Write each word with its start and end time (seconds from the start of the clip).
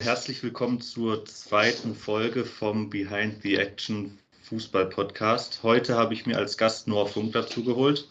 Herzlich 0.00 0.44
willkommen 0.44 0.80
zur 0.80 1.24
zweiten 1.24 1.96
Folge 1.96 2.44
vom 2.44 2.88
Behind 2.88 3.42
the 3.42 3.56
Action 3.56 4.16
Fußball 4.44 4.86
Podcast. 4.86 5.58
Heute 5.64 5.96
habe 5.96 6.14
ich 6.14 6.24
mir 6.24 6.36
als 6.36 6.56
Gast 6.56 6.86
Noah 6.86 7.08
Funk 7.08 7.32
dazu 7.32 7.64
geholt. 7.64 8.06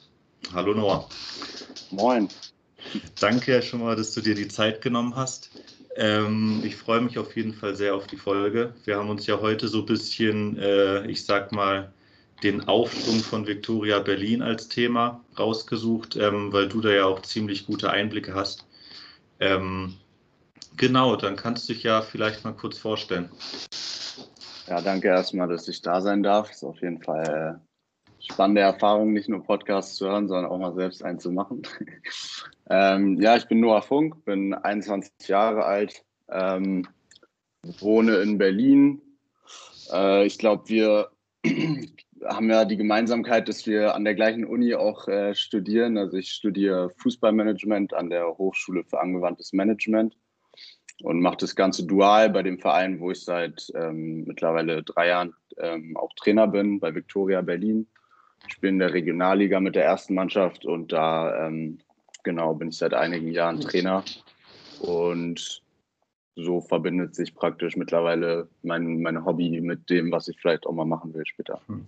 Hallo 0.53 0.73
Noah. 0.73 1.07
Moin. 1.91 2.27
Danke 3.21 3.61
schon 3.61 3.79
mal, 3.79 3.95
dass 3.95 4.13
du 4.13 4.19
dir 4.19 4.35
die 4.35 4.49
Zeit 4.49 4.81
genommen 4.81 5.15
hast. 5.15 5.49
Ähm, 5.95 6.61
ich 6.65 6.75
freue 6.75 6.99
mich 6.99 7.17
auf 7.17 7.37
jeden 7.37 7.53
Fall 7.53 7.73
sehr 7.73 7.95
auf 7.95 8.05
die 8.05 8.17
Folge. 8.17 8.73
Wir 8.83 8.97
haben 8.97 9.09
uns 9.09 9.25
ja 9.27 9.39
heute 9.39 9.69
so 9.69 9.79
ein 9.79 9.85
bisschen, 9.85 10.57
äh, 10.57 11.07
ich 11.07 11.23
sag 11.23 11.53
mal, 11.53 11.93
den 12.43 12.67
Aufschwung 12.67 13.19
von 13.19 13.47
Victoria 13.47 13.99
Berlin 13.99 14.41
als 14.41 14.67
Thema 14.67 15.23
rausgesucht, 15.39 16.17
ähm, 16.17 16.51
weil 16.51 16.67
du 16.67 16.81
da 16.81 16.89
ja 16.91 17.05
auch 17.05 17.21
ziemlich 17.21 17.65
gute 17.65 17.89
Einblicke 17.89 18.33
hast. 18.35 18.67
Ähm, 19.39 19.95
genau, 20.75 21.15
dann 21.15 21.35
kannst 21.35 21.69
du 21.69 21.73
dich 21.73 21.83
ja 21.83 22.01
vielleicht 22.01 22.43
mal 22.43 22.53
kurz 22.53 22.77
vorstellen. 22.77 23.29
Ja, 24.67 24.81
danke 24.81 25.07
erstmal, 25.07 25.47
dass 25.47 25.67
ich 25.67 25.81
da 25.81 26.01
sein 26.01 26.23
darf. 26.23 26.51
Ist 26.51 26.63
auf 26.63 26.81
jeden 26.81 27.01
Fall 27.01 27.27
eine 27.27 27.61
äh, 28.19 28.31
spannende 28.31 28.61
Erfahrung, 28.61 29.13
nicht 29.13 29.29
nur 29.29 29.43
Podcasts 29.43 29.95
zu 29.95 30.07
hören, 30.07 30.27
sondern 30.27 30.51
auch 30.51 30.57
mal 30.57 30.73
selbst 30.73 31.03
einen 31.03 31.19
zu 31.19 31.31
machen. 31.31 31.63
ähm, 32.69 33.19
ja, 33.21 33.35
ich 33.35 33.47
bin 33.47 33.59
Noah 33.59 33.81
Funk, 33.81 34.23
bin 34.25 34.53
21 34.53 35.11
Jahre 35.27 35.65
alt, 35.65 36.03
ähm, 36.29 36.87
wohne 37.79 38.17
in 38.17 38.37
Berlin. 38.37 39.01
Äh, 39.91 40.25
ich 40.25 40.37
glaube, 40.37 40.69
wir 40.69 41.11
haben 42.25 42.49
ja 42.49 42.65
die 42.65 42.77
Gemeinsamkeit, 42.77 43.47
dass 43.47 43.65
wir 43.65 43.95
an 43.95 44.03
der 44.03 44.15
gleichen 44.15 44.45
Uni 44.45 44.75
auch 44.75 45.07
äh, 45.07 45.33
studieren. 45.35 45.97
Also 45.97 46.17
ich 46.17 46.29
studiere 46.31 46.91
Fußballmanagement 46.97 47.93
an 47.93 48.09
der 48.09 48.37
Hochschule 48.37 48.83
für 48.83 48.99
angewandtes 48.99 49.53
Management 49.53 50.17
und 51.01 51.21
mache 51.21 51.37
das 51.37 51.55
Ganze 51.55 51.85
dual 51.85 52.29
bei 52.29 52.43
dem 52.43 52.59
Verein, 52.59 52.99
wo 52.99 53.11
ich 53.11 53.23
seit 53.23 53.71
ähm, 53.75 54.25
mittlerweile 54.25 54.83
drei 54.83 55.07
Jahren 55.07 55.33
ähm, 55.57 55.97
auch 55.97 56.11
Trainer 56.15 56.47
bin, 56.47 56.79
bei 56.79 56.93
Victoria 56.93 57.41
Berlin. 57.41 57.87
Ich 58.47 58.59
bin 58.59 58.75
in 58.75 58.79
der 58.79 58.93
Regionalliga 58.93 59.59
mit 59.59 59.75
der 59.75 59.85
ersten 59.85 60.13
Mannschaft 60.13 60.65
und 60.65 60.91
da 60.91 61.47
ähm, 61.47 61.79
genau 62.23 62.53
bin 62.53 62.69
ich 62.69 62.77
seit 62.77 62.93
einigen 62.93 63.31
Jahren 63.31 63.59
Trainer. 63.59 64.03
Und 64.81 65.62
so 66.35 66.61
verbindet 66.61 67.15
sich 67.15 67.35
praktisch 67.35 67.75
mittlerweile 67.75 68.47
mein, 68.63 69.01
mein 69.01 69.23
Hobby 69.25 69.61
mit 69.61 69.89
dem, 69.89 70.11
was 70.11 70.27
ich 70.27 70.39
vielleicht 70.39 70.65
auch 70.65 70.73
mal 70.73 70.85
machen 70.85 71.13
will 71.13 71.25
später. 71.25 71.61
Hm. 71.67 71.85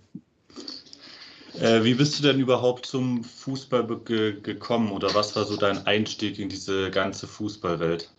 Äh, 1.60 1.84
wie 1.84 1.94
bist 1.94 2.18
du 2.18 2.22
denn 2.22 2.40
überhaupt 2.40 2.86
zum 2.86 3.24
Fußball 3.24 3.86
ge 4.04 4.40
gekommen 4.40 4.92
oder 4.92 5.14
was 5.14 5.34
war 5.36 5.44
so 5.44 5.56
dein 5.56 5.86
Einstieg 5.86 6.38
in 6.38 6.48
diese 6.48 6.90
ganze 6.90 7.26
Fußballwelt? 7.26 8.10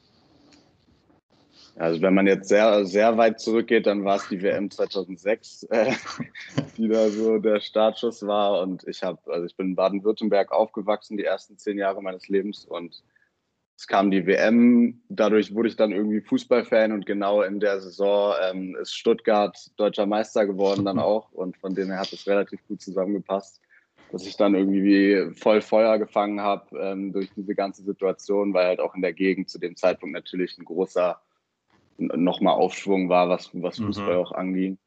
Also 1.75 2.01
wenn 2.01 2.15
man 2.15 2.25
jetzt 2.25 2.49
sehr, 2.49 2.85
sehr 2.87 3.17
weit 3.17 3.39
zurückgeht, 3.39 3.85
dann 3.85 4.03
war 4.03 4.15
es 4.15 4.27
die 4.29 4.41
WM 4.41 4.71
2006, 4.71 5.63
äh, 5.69 5.93
die 6.75 6.87
da 6.87 7.09
so 7.09 7.37
der 7.37 7.59
Startschuss 7.59 8.25
war. 8.25 8.61
Und 8.61 8.87
ich 8.87 9.03
habe, 9.03 9.19
also 9.31 9.45
ich 9.45 9.55
bin 9.55 9.67
in 9.67 9.75
Baden-Württemberg 9.75 10.51
aufgewachsen, 10.51 11.17
die 11.17 11.25
ersten 11.25 11.57
zehn 11.59 11.77
Jahre 11.77 12.01
meines 12.01 12.27
Lebens. 12.29 12.65
Und 12.65 13.03
es 13.77 13.85
kam 13.85 14.09
die 14.09 14.25
WM, 14.25 15.01
dadurch 15.07 15.53
wurde 15.53 15.69
ich 15.69 15.75
dann 15.75 15.91
irgendwie 15.91 16.21
Fußballfan 16.21 16.91
und 16.91 17.05
genau 17.05 17.43
in 17.43 17.59
der 17.59 17.79
Saison 17.79 18.33
ähm, 18.49 18.75
ist 18.81 18.95
Stuttgart 18.95 19.55
deutscher 19.77 20.07
Meister 20.07 20.47
geworden 20.47 20.83
dann 20.83 20.97
auch. 20.99 21.31
Und 21.31 21.57
von 21.57 21.75
dem 21.75 21.89
her 21.89 21.99
hat 21.99 22.11
es 22.11 22.25
relativ 22.25 22.65
gut 22.67 22.81
zusammengepasst, 22.81 23.61
dass 24.11 24.25
ich 24.25 24.35
dann 24.35 24.55
irgendwie 24.55 25.31
voll 25.35 25.61
Feuer 25.61 25.99
gefangen 25.99 26.41
habe 26.41 26.75
ähm, 26.79 27.13
durch 27.13 27.29
diese 27.35 27.53
ganze 27.53 27.83
Situation, 27.83 28.51
weil 28.51 28.65
halt 28.65 28.79
auch 28.79 28.95
in 28.95 29.03
der 29.03 29.13
Gegend 29.13 29.47
zu 29.47 29.59
dem 29.59 29.75
Zeitpunkt 29.75 30.15
natürlich 30.15 30.57
ein 30.57 30.65
großer 30.65 31.21
nochmal 31.99 32.55
Aufschwung 32.55 33.09
war, 33.09 33.29
was, 33.29 33.51
was 33.53 33.77
mhm. 33.77 33.85
Fußball 33.85 34.15
mhm. 34.15 34.21
auch 34.21 34.31
anging. 34.31 34.79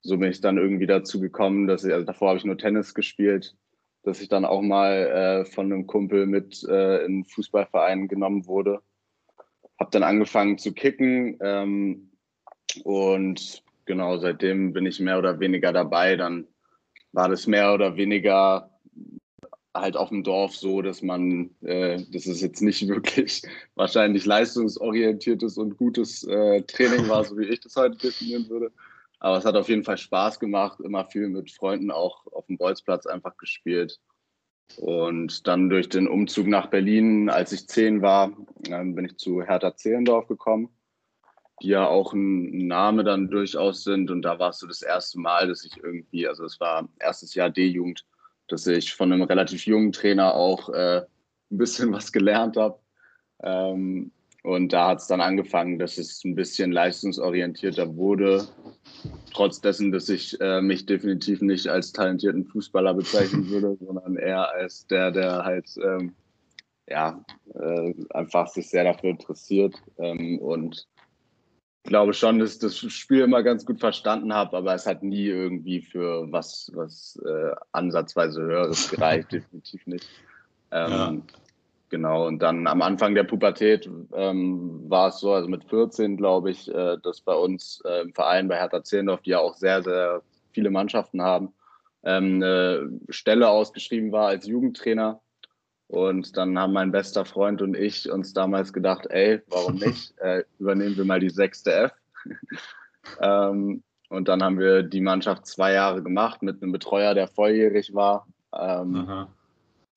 So 0.00 0.18
bin 0.18 0.30
ich 0.30 0.40
dann 0.40 0.58
irgendwie 0.58 0.86
dazu 0.86 1.20
gekommen, 1.20 1.68
dass 1.68 1.84
ich, 1.84 1.92
also 1.92 2.04
davor 2.04 2.30
habe 2.30 2.38
ich 2.38 2.44
nur 2.44 2.58
Tennis 2.58 2.92
gespielt, 2.92 3.54
dass 4.06 4.20
ich 4.20 4.28
dann 4.28 4.44
auch 4.44 4.62
mal 4.62 4.92
äh, 4.92 5.44
von 5.44 5.66
einem 5.66 5.88
Kumpel 5.88 6.26
mit 6.26 6.62
äh, 6.62 6.98
in 6.98 7.04
einen 7.04 7.24
Fußballverein 7.24 8.06
genommen 8.06 8.46
wurde. 8.46 8.80
Habe 9.80 9.90
dann 9.90 10.04
angefangen 10.04 10.58
zu 10.58 10.72
kicken 10.72 11.36
ähm, 11.42 12.12
und 12.84 13.64
genau 13.84 14.16
seitdem 14.18 14.72
bin 14.72 14.86
ich 14.86 15.00
mehr 15.00 15.18
oder 15.18 15.40
weniger 15.40 15.72
dabei. 15.72 16.14
Dann 16.14 16.46
war 17.10 17.28
das 17.28 17.48
mehr 17.48 17.74
oder 17.74 17.96
weniger 17.96 18.70
halt 19.74 19.96
auf 19.96 20.10
dem 20.10 20.22
Dorf 20.22 20.54
so, 20.54 20.82
dass 20.82 21.02
man, 21.02 21.50
äh, 21.62 22.00
das 22.12 22.26
ist 22.26 22.42
jetzt 22.42 22.62
nicht 22.62 22.86
wirklich 22.88 23.42
wahrscheinlich 23.74 24.24
leistungsorientiertes 24.24 25.58
und 25.58 25.76
gutes 25.78 26.22
äh, 26.22 26.62
Training 26.62 27.08
war, 27.08 27.24
so 27.24 27.36
wie 27.36 27.46
ich 27.46 27.58
das 27.58 27.74
heute 27.74 27.96
definieren 27.96 28.48
würde. 28.48 28.70
Aber 29.18 29.38
es 29.38 29.44
hat 29.44 29.56
auf 29.56 29.68
jeden 29.68 29.84
Fall 29.84 29.98
Spaß 29.98 30.38
gemacht, 30.40 30.80
immer 30.80 31.06
viel 31.06 31.28
mit 31.28 31.50
Freunden 31.50 31.90
auch 31.90 32.26
auf 32.32 32.46
dem 32.46 32.58
Bolzplatz 32.58 33.06
einfach 33.06 33.36
gespielt. 33.36 33.98
Und 34.76 35.46
dann 35.46 35.70
durch 35.70 35.88
den 35.88 36.08
Umzug 36.08 36.48
nach 36.48 36.66
Berlin, 36.66 37.30
als 37.30 37.52
ich 37.52 37.68
zehn 37.68 38.02
war, 38.02 38.32
bin 38.68 39.04
ich 39.04 39.16
zu 39.16 39.42
Hertha 39.42 39.74
Zehlendorf 39.74 40.26
gekommen, 40.26 40.68
die 41.62 41.68
ja 41.68 41.86
auch 41.86 42.12
ein 42.12 42.66
Name 42.66 43.04
dann 43.04 43.30
durchaus 43.30 43.84
sind. 43.84 44.10
Und 44.10 44.22
da 44.22 44.38
war 44.38 44.50
es 44.50 44.58
so 44.58 44.66
das 44.66 44.82
erste 44.82 45.20
Mal, 45.20 45.48
dass 45.48 45.64
ich 45.64 45.76
irgendwie, 45.82 46.26
also 46.26 46.44
es 46.44 46.60
war 46.60 46.88
erstes 46.98 47.34
Jahr 47.34 47.48
D-Jugend, 47.48 48.04
dass 48.48 48.66
ich 48.66 48.94
von 48.94 49.12
einem 49.12 49.22
relativ 49.22 49.66
jungen 49.66 49.92
Trainer 49.92 50.34
auch 50.34 50.68
äh, 50.68 51.02
ein 51.50 51.58
bisschen 51.58 51.92
was 51.92 52.12
gelernt 52.12 52.56
habe. 52.56 52.78
Ähm, 53.42 54.12
und 54.46 54.72
da 54.72 54.90
hat 54.90 55.00
es 55.00 55.08
dann 55.08 55.20
angefangen, 55.20 55.76
dass 55.80 55.98
es 55.98 56.22
ein 56.24 56.36
bisschen 56.36 56.70
leistungsorientierter 56.70 57.96
wurde. 57.96 58.46
Trotz 59.34 59.60
dessen, 59.60 59.90
dass 59.90 60.08
ich 60.08 60.40
äh, 60.40 60.62
mich 60.62 60.86
definitiv 60.86 61.40
nicht 61.40 61.66
als 61.66 61.92
talentierten 61.92 62.44
Fußballer 62.44 62.94
bezeichnen 62.94 63.48
würde, 63.50 63.76
sondern 63.84 64.14
eher 64.14 64.48
als 64.52 64.86
der, 64.86 65.10
der 65.10 65.44
halt 65.44 65.68
ähm, 65.82 66.14
ja, 66.88 67.24
äh, 67.54 67.92
einfach 68.10 68.46
sich 68.46 68.70
sehr 68.70 68.84
dafür 68.84 69.10
interessiert 69.10 69.74
ähm, 69.98 70.38
und 70.38 70.86
glaube 71.82 72.14
schon, 72.14 72.38
dass 72.38 72.54
ich 72.54 72.58
das 72.60 72.76
Spiel 72.76 73.22
immer 73.22 73.42
ganz 73.42 73.66
gut 73.66 73.80
verstanden 73.80 74.32
habe, 74.32 74.56
aber 74.56 74.74
es 74.74 74.86
hat 74.86 75.02
nie 75.02 75.26
irgendwie 75.26 75.82
für 75.82 76.30
was, 76.30 76.70
was 76.72 77.20
äh, 77.26 77.50
ansatzweise 77.72 78.42
Höheres 78.42 78.90
gereicht, 78.92 79.32
definitiv 79.32 79.84
nicht. 79.88 80.08
Ähm, 80.70 80.90
ja. 80.90 81.16
Genau, 81.88 82.26
und 82.26 82.40
dann 82.40 82.66
am 82.66 82.82
Anfang 82.82 83.14
der 83.14 83.24
Pubertät 83.24 83.88
ähm, 84.12 84.90
war 84.90 85.08
es 85.08 85.20
so, 85.20 85.32
also 85.32 85.48
mit 85.48 85.64
14 85.64 86.16
glaube 86.16 86.50
ich, 86.50 86.72
äh, 86.72 86.96
dass 87.02 87.20
bei 87.20 87.34
uns 87.34 87.80
äh, 87.84 88.02
im 88.02 88.12
Verein 88.12 88.48
bei 88.48 88.56
Hertha 88.56 88.82
Zehlendorf, 88.82 89.22
die 89.22 89.30
ja 89.30 89.38
auch 89.38 89.54
sehr, 89.54 89.82
sehr 89.82 90.22
viele 90.50 90.70
Mannschaften 90.70 91.22
haben, 91.22 91.54
ähm, 92.02 92.42
eine 92.42 92.90
Stelle 93.08 93.48
ausgeschrieben 93.48 94.10
war 94.10 94.28
als 94.28 94.46
Jugendtrainer 94.46 95.20
und 95.88 96.36
dann 96.36 96.58
haben 96.58 96.72
mein 96.72 96.90
bester 96.90 97.24
Freund 97.24 97.62
und 97.62 97.76
ich 97.76 98.10
uns 98.10 98.32
damals 98.32 98.72
gedacht, 98.72 99.06
ey, 99.08 99.42
warum 99.48 99.76
nicht? 99.76 100.14
Äh, 100.20 100.44
übernehmen 100.58 100.96
wir 100.96 101.04
mal 101.04 101.20
die 101.20 101.30
sechste 101.30 101.72
F. 101.72 101.92
ähm, 103.20 103.82
und 104.08 104.28
dann 104.28 104.42
haben 104.42 104.58
wir 104.58 104.82
die 104.82 105.00
Mannschaft 105.00 105.46
zwei 105.46 105.72
Jahre 105.72 106.02
gemacht 106.02 106.42
mit 106.42 106.62
einem 106.62 106.72
Betreuer, 106.72 107.14
der 107.14 107.28
volljährig 107.28 107.94
war. 107.94 108.26
Ähm, 108.52 109.26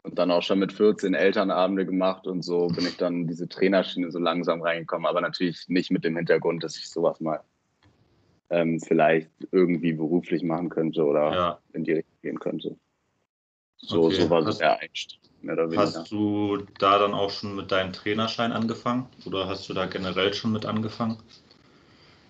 und 0.03 0.17
dann 0.17 0.31
auch 0.31 0.43
schon 0.43 0.59
mit 0.59 0.73
14 0.73 1.13
Elternabende 1.13 1.85
gemacht 1.85 2.25
und 2.27 2.43
so 2.43 2.67
bin 2.67 2.85
ich 2.85 2.97
dann 2.97 3.21
in 3.21 3.27
diese 3.27 3.47
Trainerschiene 3.47 4.11
so 4.11 4.19
langsam 4.19 4.61
reingekommen, 4.61 5.05
aber 5.05 5.21
natürlich 5.21 5.67
nicht 5.67 5.91
mit 5.91 6.03
dem 6.03 6.15
Hintergrund, 6.15 6.63
dass 6.63 6.77
ich 6.77 6.89
sowas 6.89 7.19
mal 7.19 7.41
ähm, 8.49 8.79
vielleicht 8.79 9.29
irgendwie 9.51 9.93
beruflich 9.93 10.43
machen 10.43 10.69
könnte 10.69 11.03
oder 11.03 11.33
ja. 11.33 11.59
in 11.73 11.83
die 11.83 11.93
Richtung 11.93 12.17
gehen 12.21 12.39
könnte. 12.39 12.75
So, 13.77 14.06
okay. 14.06 14.15
so 14.15 14.29
war 14.29 14.44
so 14.44 14.57
der 14.57 14.79
Einstieg. 14.79 15.19
Hast 15.75 16.12
du 16.12 16.65
da 16.79 17.00
dann 17.00 17.13
auch 17.13 17.29
schon 17.29 17.56
mit 17.56 17.71
deinem 17.71 17.94
Trainerschein 17.94 18.51
angefangen 18.51 19.07
oder 19.25 19.47
hast 19.47 19.69
du 19.69 19.74
da 19.74 19.85
generell 19.85 20.33
schon 20.33 20.51
mit 20.51 20.65
angefangen? 20.65 21.18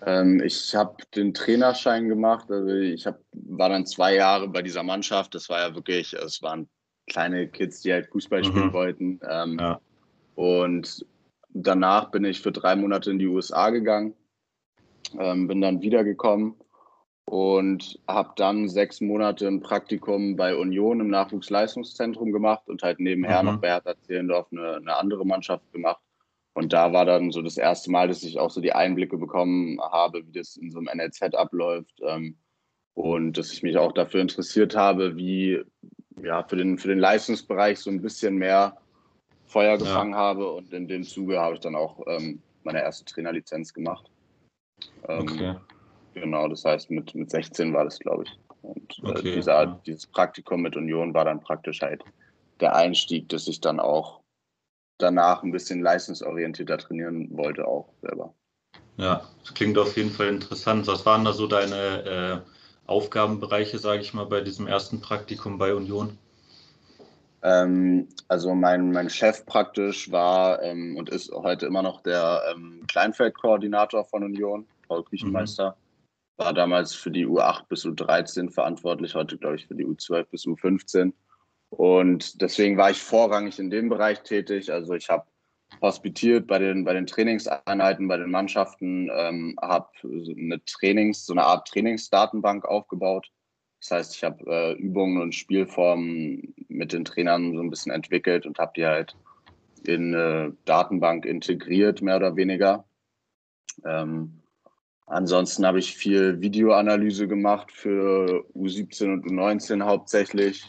Ähm, 0.06 0.40
ich 0.40 0.74
habe 0.74 0.96
den 1.14 1.34
Trainerschein 1.34 2.08
gemacht. 2.08 2.50
Also 2.50 2.68
ich 2.68 3.06
hab, 3.06 3.18
war 3.32 3.68
dann 3.68 3.84
zwei 3.86 4.14
Jahre 4.14 4.48
bei 4.48 4.62
dieser 4.62 4.84
Mannschaft. 4.84 5.34
Das 5.34 5.48
war 5.48 5.58
ja 5.60 5.74
wirklich, 5.74 6.12
es 6.12 6.40
waren 6.40 6.68
kleine 7.06 7.48
Kids, 7.48 7.80
die 7.82 7.92
halt 7.92 8.08
Fußball 8.08 8.44
spielen 8.44 8.68
mhm. 8.68 8.72
wollten. 8.72 9.20
Ähm, 9.28 9.58
ja. 9.58 9.80
Und 10.34 11.04
danach 11.50 12.10
bin 12.10 12.24
ich 12.24 12.40
für 12.40 12.52
drei 12.52 12.76
Monate 12.76 13.10
in 13.10 13.18
die 13.18 13.26
USA 13.26 13.70
gegangen, 13.70 14.14
ähm, 15.18 15.48
bin 15.48 15.60
dann 15.60 15.82
wiedergekommen 15.82 16.54
und 17.30 18.00
habe 18.08 18.32
dann 18.36 18.68
sechs 18.68 19.00
Monate 19.00 19.46
ein 19.46 19.60
Praktikum 19.60 20.36
bei 20.36 20.56
Union 20.56 21.00
im 21.00 21.08
Nachwuchsleistungszentrum 21.08 22.32
gemacht 22.32 22.68
und 22.68 22.82
halt 22.82 22.98
nebenher 22.98 23.42
mhm. 23.42 23.48
noch 23.48 23.60
bei 23.60 23.68
Hertha 23.68 23.94
Zehlendorf 24.00 24.48
eine, 24.50 24.76
eine, 24.76 24.96
andere 24.96 25.24
Mannschaft 25.24 25.70
gemacht. 25.72 26.02
Und 26.54 26.72
da 26.72 26.92
war 26.92 27.04
dann 27.04 27.30
so 27.30 27.42
das 27.42 27.56
erste 27.56 27.90
Mal, 27.90 28.08
dass 28.08 28.24
ich 28.24 28.38
auch 28.38 28.50
so 28.50 28.60
die 28.60 28.72
Einblicke 28.72 29.16
bekommen 29.16 29.80
habe, 29.80 30.26
wie 30.26 30.32
das 30.32 30.56
in 30.56 30.70
so 30.72 30.78
einem 30.78 30.88
NLZ 30.92 31.34
abläuft. 31.34 32.00
Ähm, 32.04 32.36
und 32.94 33.38
dass 33.38 33.52
ich 33.52 33.62
mich 33.62 33.78
auch 33.78 33.92
dafür 33.92 34.20
interessiert 34.20 34.74
habe, 34.74 35.16
wie 35.16 35.62
ja 36.24 36.42
für 36.42 36.56
den, 36.56 36.78
für 36.78 36.88
den 36.88 36.98
Leistungsbereich 36.98 37.78
so 37.78 37.90
ein 37.90 38.00
bisschen 38.00 38.36
mehr 38.36 38.76
Feuer 39.46 39.78
gefangen 39.78 40.12
ja. 40.12 40.18
habe 40.18 40.50
und 40.52 40.72
in 40.72 40.86
dem 40.86 41.02
Zuge 41.04 41.40
habe 41.40 41.54
ich 41.54 41.60
dann 41.60 41.74
auch 41.74 42.00
ähm, 42.06 42.40
meine 42.62 42.80
erste 42.80 43.04
Trainerlizenz 43.04 43.74
gemacht. 43.74 44.10
Ähm, 45.08 45.22
okay. 45.22 45.54
Genau, 46.14 46.48
das 46.48 46.64
heißt 46.64 46.90
mit, 46.90 47.14
mit 47.14 47.30
16 47.30 47.72
war 47.72 47.84
das, 47.84 47.98
glaube 47.98 48.24
ich. 48.24 48.38
Und 48.62 48.98
äh, 49.02 49.10
okay, 49.10 49.34
dieser, 49.34 49.62
ja. 49.62 49.80
dieses 49.86 50.06
Praktikum 50.06 50.62
mit 50.62 50.76
Union 50.76 51.14
war 51.14 51.24
dann 51.24 51.40
praktisch 51.40 51.80
halt 51.80 52.04
der 52.60 52.74
Einstieg, 52.76 53.28
dass 53.28 53.48
ich 53.48 53.60
dann 53.60 53.80
auch 53.80 54.20
danach 54.98 55.42
ein 55.42 55.52
bisschen 55.52 55.80
leistungsorientierter 55.80 56.78
trainieren 56.78 57.28
wollte, 57.36 57.66
auch 57.66 57.88
selber. 58.02 58.34
Ja, 58.96 59.26
das 59.40 59.54
klingt 59.54 59.78
auf 59.78 59.96
jeden 59.96 60.10
Fall 60.10 60.28
interessant. 60.28 60.86
Was 60.86 61.06
waren 61.06 61.24
da 61.24 61.32
so 61.32 61.46
deine 61.46 62.44
äh, 62.44 62.59
Aufgabenbereiche, 62.90 63.78
sage 63.78 64.02
ich 64.02 64.14
mal, 64.14 64.26
bei 64.26 64.40
diesem 64.40 64.66
ersten 64.66 65.00
Praktikum 65.00 65.58
bei 65.58 65.74
Union? 65.74 66.18
Ähm, 67.42 68.08
also 68.28 68.54
mein, 68.54 68.92
mein 68.92 69.08
Chef 69.08 69.46
praktisch 69.46 70.10
war 70.10 70.62
ähm, 70.62 70.96
und 70.96 71.08
ist 71.08 71.32
heute 71.32 71.66
immer 71.66 71.82
noch 71.82 72.02
der 72.02 72.42
ähm, 72.52 72.84
Kleinfeldkoordinator 72.88 74.04
von 74.04 74.24
Union, 74.24 74.66
Paul 74.88 75.04
Küchenmeister. 75.04 75.70
Mhm. 75.70 76.44
War 76.44 76.52
damals 76.52 76.94
für 76.94 77.10
die 77.10 77.26
U8 77.26 77.66
bis 77.68 77.84
U13 77.84 78.50
verantwortlich, 78.50 79.14
heute 79.14 79.38
glaube 79.38 79.56
ich 79.56 79.66
für 79.66 79.74
die 79.74 79.86
U12 79.86 80.24
bis 80.24 80.44
U15. 80.46 81.12
Und 81.70 82.42
deswegen 82.42 82.76
war 82.76 82.90
ich 82.90 83.00
vorrangig 83.00 83.58
in 83.58 83.70
dem 83.70 83.88
Bereich 83.88 84.22
tätig. 84.22 84.72
Also 84.72 84.94
ich 84.94 85.08
habe 85.08 85.24
hospitiert 85.80 86.46
bei 86.46 86.58
den, 86.58 86.84
bei 86.84 86.92
den 86.92 87.06
Trainingseinheiten, 87.06 88.08
bei 88.08 88.16
den 88.16 88.30
Mannschaften, 88.30 89.10
ähm, 89.12 89.56
habe 89.60 89.88
eine 90.02 90.62
Trainings, 90.64 91.24
so 91.24 91.32
eine 91.32 91.44
Art 91.44 91.68
Trainingsdatenbank 91.68 92.64
aufgebaut. 92.64 93.30
Das 93.80 93.90
heißt, 93.92 94.16
ich 94.16 94.24
habe 94.24 94.44
äh, 94.46 94.72
Übungen 94.74 95.22
und 95.22 95.34
Spielformen 95.34 96.54
mit 96.68 96.92
den 96.92 97.04
Trainern 97.04 97.54
so 97.54 97.62
ein 97.62 97.70
bisschen 97.70 97.92
entwickelt 97.92 98.44
und 98.44 98.58
habe 98.58 98.72
die 98.76 98.86
halt 98.86 99.16
in 99.84 100.14
eine 100.14 100.56
Datenbank 100.66 101.24
integriert, 101.24 102.02
mehr 102.02 102.16
oder 102.16 102.36
weniger. 102.36 102.84
Ähm, 103.86 104.40
ansonsten 105.06 105.66
habe 105.66 105.78
ich 105.78 105.96
viel 105.96 106.42
Videoanalyse 106.42 107.26
gemacht 107.26 107.72
für 107.72 108.44
U17 108.54 109.14
und 109.14 109.24
U19 109.26 109.82
hauptsächlich. 109.82 110.68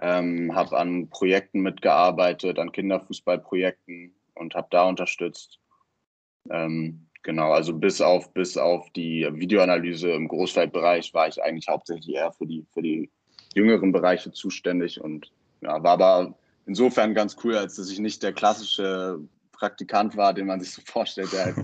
Ähm, 0.00 0.54
habe 0.54 0.78
an 0.78 1.10
Projekten 1.10 1.60
mitgearbeitet, 1.60 2.58
an 2.58 2.72
Kinderfußballprojekten 2.72 4.14
und 4.40 4.54
habe 4.54 4.68
da 4.70 4.88
unterstützt. 4.88 5.60
Ähm, 6.48 7.06
genau, 7.22 7.52
also 7.52 7.74
bis 7.74 8.00
auf, 8.00 8.32
bis 8.32 8.56
auf 8.56 8.90
die 8.92 9.28
Videoanalyse 9.30 10.10
im 10.10 10.26
Großfeldbereich 10.26 11.14
war 11.14 11.28
ich 11.28 11.40
eigentlich 11.42 11.68
hauptsächlich 11.68 12.16
eher 12.16 12.32
für 12.32 12.46
die, 12.46 12.66
für 12.72 12.82
die 12.82 13.10
jüngeren 13.54 13.92
Bereiche 13.92 14.32
zuständig 14.32 15.00
und 15.00 15.30
ja, 15.60 15.82
war 15.82 15.92
aber 15.92 16.34
insofern 16.66 17.14
ganz 17.14 17.36
cool, 17.44 17.56
als 17.56 17.76
dass 17.76 17.90
ich 17.90 17.98
nicht 17.98 18.22
der 18.22 18.32
klassische 18.32 19.20
Praktikant 19.52 20.16
war, 20.16 20.32
den 20.32 20.46
man 20.46 20.60
sich 20.60 20.72
so 20.72 20.82
vorstellt, 20.86 21.32
der 21.32 21.44
halt 21.44 21.56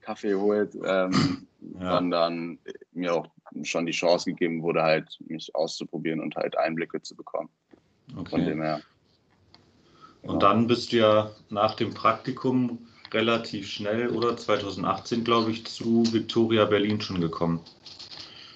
Kaffee 0.00 0.34
holt, 0.34 0.74
ähm, 0.84 1.46
ja. 1.78 1.96
sondern 1.96 2.58
mir 2.92 3.14
auch 3.14 3.26
schon 3.64 3.86
die 3.86 3.92
Chance 3.92 4.30
gegeben 4.30 4.62
wurde, 4.62 4.82
halt 4.82 5.18
mich 5.26 5.54
auszuprobieren 5.54 6.20
und 6.20 6.36
halt 6.36 6.56
Einblicke 6.56 7.02
zu 7.02 7.16
bekommen. 7.16 7.48
Okay. 8.16 8.30
Von 8.30 8.44
dem 8.44 8.62
her. 8.62 8.80
Und 10.22 10.42
dann 10.42 10.66
bist 10.66 10.92
du 10.92 10.98
ja 10.98 11.30
nach 11.48 11.74
dem 11.74 11.94
Praktikum 11.94 12.86
relativ 13.12 13.68
schnell 13.68 14.10
oder 14.10 14.36
2018, 14.36 15.24
glaube 15.24 15.50
ich, 15.50 15.66
zu 15.66 16.04
Victoria 16.12 16.64
Berlin 16.64 17.00
schon 17.00 17.20
gekommen. 17.20 17.60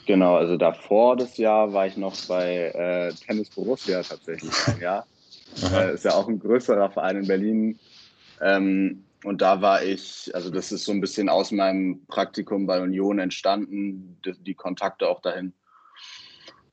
Genau, 0.06 0.36
also 0.36 0.56
davor 0.56 1.16
das 1.16 1.36
Jahr 1.38 1.72
war 1.72 1.86
ich 1.86 1.96
noch 1.96 2.14
bei 2.28 2.72
äh, 2.74 3.12
Tennis 3.14 3.50
Borussia 3.50 4.02
tatsächlich 4.02 4.52
Ja, 4.80 5.04
äh, 5.72 5.94
ist 5.94 6.04
ja 6.04 6.14
auch 6.14 6.28
ein 6.28 6.38
größerer 6.38 6.90
Verein 6.90 7.16
in 7.16 7.26
Berlin. 7.26 7.78
Ähm, 8.40 9.04
und 9.24 9.40
da 9.40 9.62
war 9.62 9.82
ich, 9.82 10.30
also 10.34 10.50
das 10.50 10.70
ist 10.70 10.84
so 10.84 10.92
ein 10.92 11.00
bisschen 11.00 11.30
aus 11.30 11.50
meinem 11.50 12.04
Praktikum 12.06 12.66
bei 12.66 12.80
Union 12.80 13.18
entstanden, 13.18 14.18
die, 14.24 14.34
die 14.38 14.54
Kontakte 14.54 15.08
auch 15.08 15.22
dahin. 15.22 15.54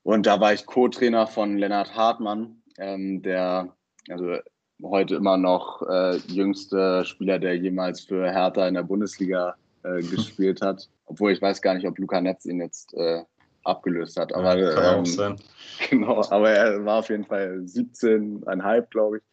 Und 0.03 0.25
da 0.25 0.39
war 0.41 0.53
ich 0.53 0.65
Co-Trainer 0.65 1.27
von 1.27 1.57
Lennart 1.57 1.95
Hartmann, 1.95 2.61
ähm, 2.77 3.21
der 3.21 3.73
also 4.09 4.37
heute 4.83 5.15
immer 5.15 5.37
noch 5.37 5.81
äh, 5.87 6.17
jüngste 6.27 7.05
Spieler, 7.05 7.39
der 7.39 7.57
jemals 7.57 8.01
für 8.01 8.29
Hertha 8.31 8.67
in 8.67 8.73
der 8.73 8.83
Bundesliga 8.83 9.55
äh, 9.83 10.01
gespielt 10.01 10.61
hat. 10.61 10.89
Obwohl 11.05 11.31
ich 11.31 11.41
weiß 11.41 11.61
gar 11.61 11.73
nicht, 11.73 11.87
ob 11.87 11.97
Luca 11.97 12.21
Netz 12.21 12.45
ihn 12.45 12.59
jetzt 12.59 12.93
äh, 12.93 13.23
abgelöst 13.63 14.17
hat. 14.17 14.33
Aber, 14.33 14.57
ja, 14.57 14.73
kann 14.73 14.93
ähm, 14.93 15.01
auch 15.01 15.05
sein. 15.05 15.35
Genau, 15.89 16.23
aber 16.29 16.51
er 16.51 16.85
war 16.85 16.99
auf 16.99 17.09
jeden 17.09 17.25
Fall 17.25 17.61
17,5, 17.65 18.87
glaube 18.89 19.17
ich. 19.17 19.23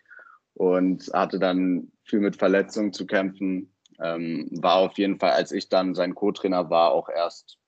Und 0.54 1.10
hatte 1.12 1.38
dann 1.38 1.92
viel 2.02 2.20
mit 2.20 2.36
Verletzungen 2.36 2.92
zu 2.92 3.06
kämpfen. 3.06 3.72
Ähm, 4.00 4.48
war 4.52 4.76
auf 4.76 4.98
jeden 4.98 5.18
Fall, 5.18 5.32
als 5.32 5.52
ich 5.52 5.68
dann 5.68 5.94
sein 5.94 6.14
Co-Trainer 6.14 6.70
war, 6.70 6.92
auch 6.92 7.08
erst 7.08 7.58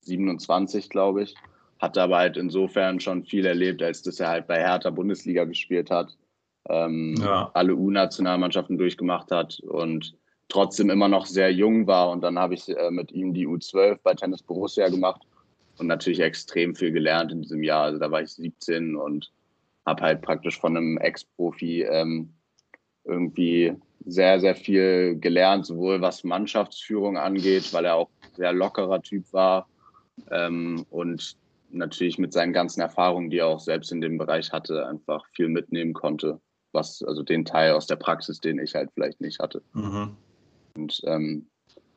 27, 0.00 0.90
glaube 0.90 1.22
ich. 1.22 1.34
Hatte 1.78 2.02
aber 2.02 2.18
halt 2.18 2.36
insofern 2.36 3.00
schon 3.00 3.24
viel 3.24 3.46
erlebt, 3.46 3.82
als 3.82 4.02
dass 4.02 4.20
er 4.20 4.28
halt 4.28 4.46
bei 4.46 4.58
Hertha 4.58 4.90
Bundesliga 4.90 5.44
gespielt 5.44 5.90
hat 5.90 6.16
ähm, 6.68 7.14
ja. 7.18 7.50
alle 7.54 7.74
U-Nationalmannschaften 7.74 8.78
durchgemacht 8.78 9.30
hat 9.30 9.60
und 9.60 10.16
trotzdem 10.48 10.90
immer 10.90 11.08
noch 11.08 11.26
sehr 11.26 11.52
jung 11.52 11.86
war. 11.86 12.10
Und 12.10 12.22
dann 12.22 12.38
habe 12.38 12.54
ich 12.54 12.68
äh, 12.68 12.90
mit 12.90 13.12
ihm 13.12 13.34
die 13.34 13.46
U12 13.46 13.98
bei 14.02 14.14
Tennis 14.14 14.42
Borussia 14.42 14.88
gemacht 14.88 15.22
und 15.78 15.86
natürlich 15.86 16.20
extrem 16.20 16.74
viel 16.74 16.92
gelernt 16.92 17.32
in 17.32 17.42
diesem 17.42 17.62
Jahr. 17.62 17.84
Also 17.84 17.98
da 17.98 18.10
war 18.10 18.22
ich 18.22 18.30
17 18.30 18.96
und 18.96 19.32
habe 19.86 20.02
halt 20.02 20.22
praktisch 20.22 20.58
von 20.58 20.76
einem 20.76 20.98
Ex-Profi 20.98 21.82
ähm, 21.82 22.32
irgendwie 23.04 23.74
sehr, 24.06 24.40
sehr 24.40 24.54
viel 24.54 25.18
gelernt, 25.18 25.66
sowohl 25.66 26.00
was 26.00 26.24
Mannschaftsführung 26.24 27.18
angeht, 27.18 27.72
weil 27.72 27.84
er 27.84 27.96
auch 27.96 28.10
sehr 28.36 28.52
lockerer 28.52 29.02
Typ 29.02 29.30
war 29.32 29.68
ähm, 30.30 30.84
und 30.90 31.36
natürlich 31.70 32.18
mit 32.18 32.32
seinen 32.32 32.52
ganzen 32.52 32.80
Erfahrungen, 32.80 33.30
die 33.30 33.38
er 33.38 33.48
auch 33.48 33.60
selbst 33.60 33.92
in 33.92 34.00
dem 34.00 34.16
Bereich 34.18 34.52
hatte, 34.52 34.86
einfach 34.86 35.24
viel 35.34 35.48
mitnehmen 35.48 35.92
konnte 35.92 36.40
was, 36.74 37.02
also 37.02 37.22
den 37.22 37.44
Teil 37.44 37.72
aus 37.72 37.86
der 37.86 37.96
Praxis, 37.96 38.40
den 38.40 38.58
ich 38.58 38.74
halt 38.74 38.90
vielleicht 38.92 39.20
nicht 39.20 39.38
hatte. 39.38 39.62
Mhm. 39.72 40.16
Und 40.76 41.00
ähm, 41.04 41.46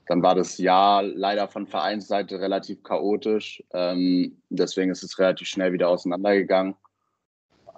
dann 0.08 0.24
war 0.24 0.36
das 0.36 0.58
Jahr 0.58 1.04
leider 1.04 1.48
von 1.48 1.68
Vereinsseite 1.68 2.40
relativ 2.40 2.84
chaotisch. 2.84 3.64
Ähm, 3.74 4.38
deswegen 4.50 4.92
ist 4.92 5.04
es 5.04 5.20
relativ 5.20 5.48
schnell 5.48 5.74
wieder 5.74 5.90
auseinandergegangen. 5.90 6.76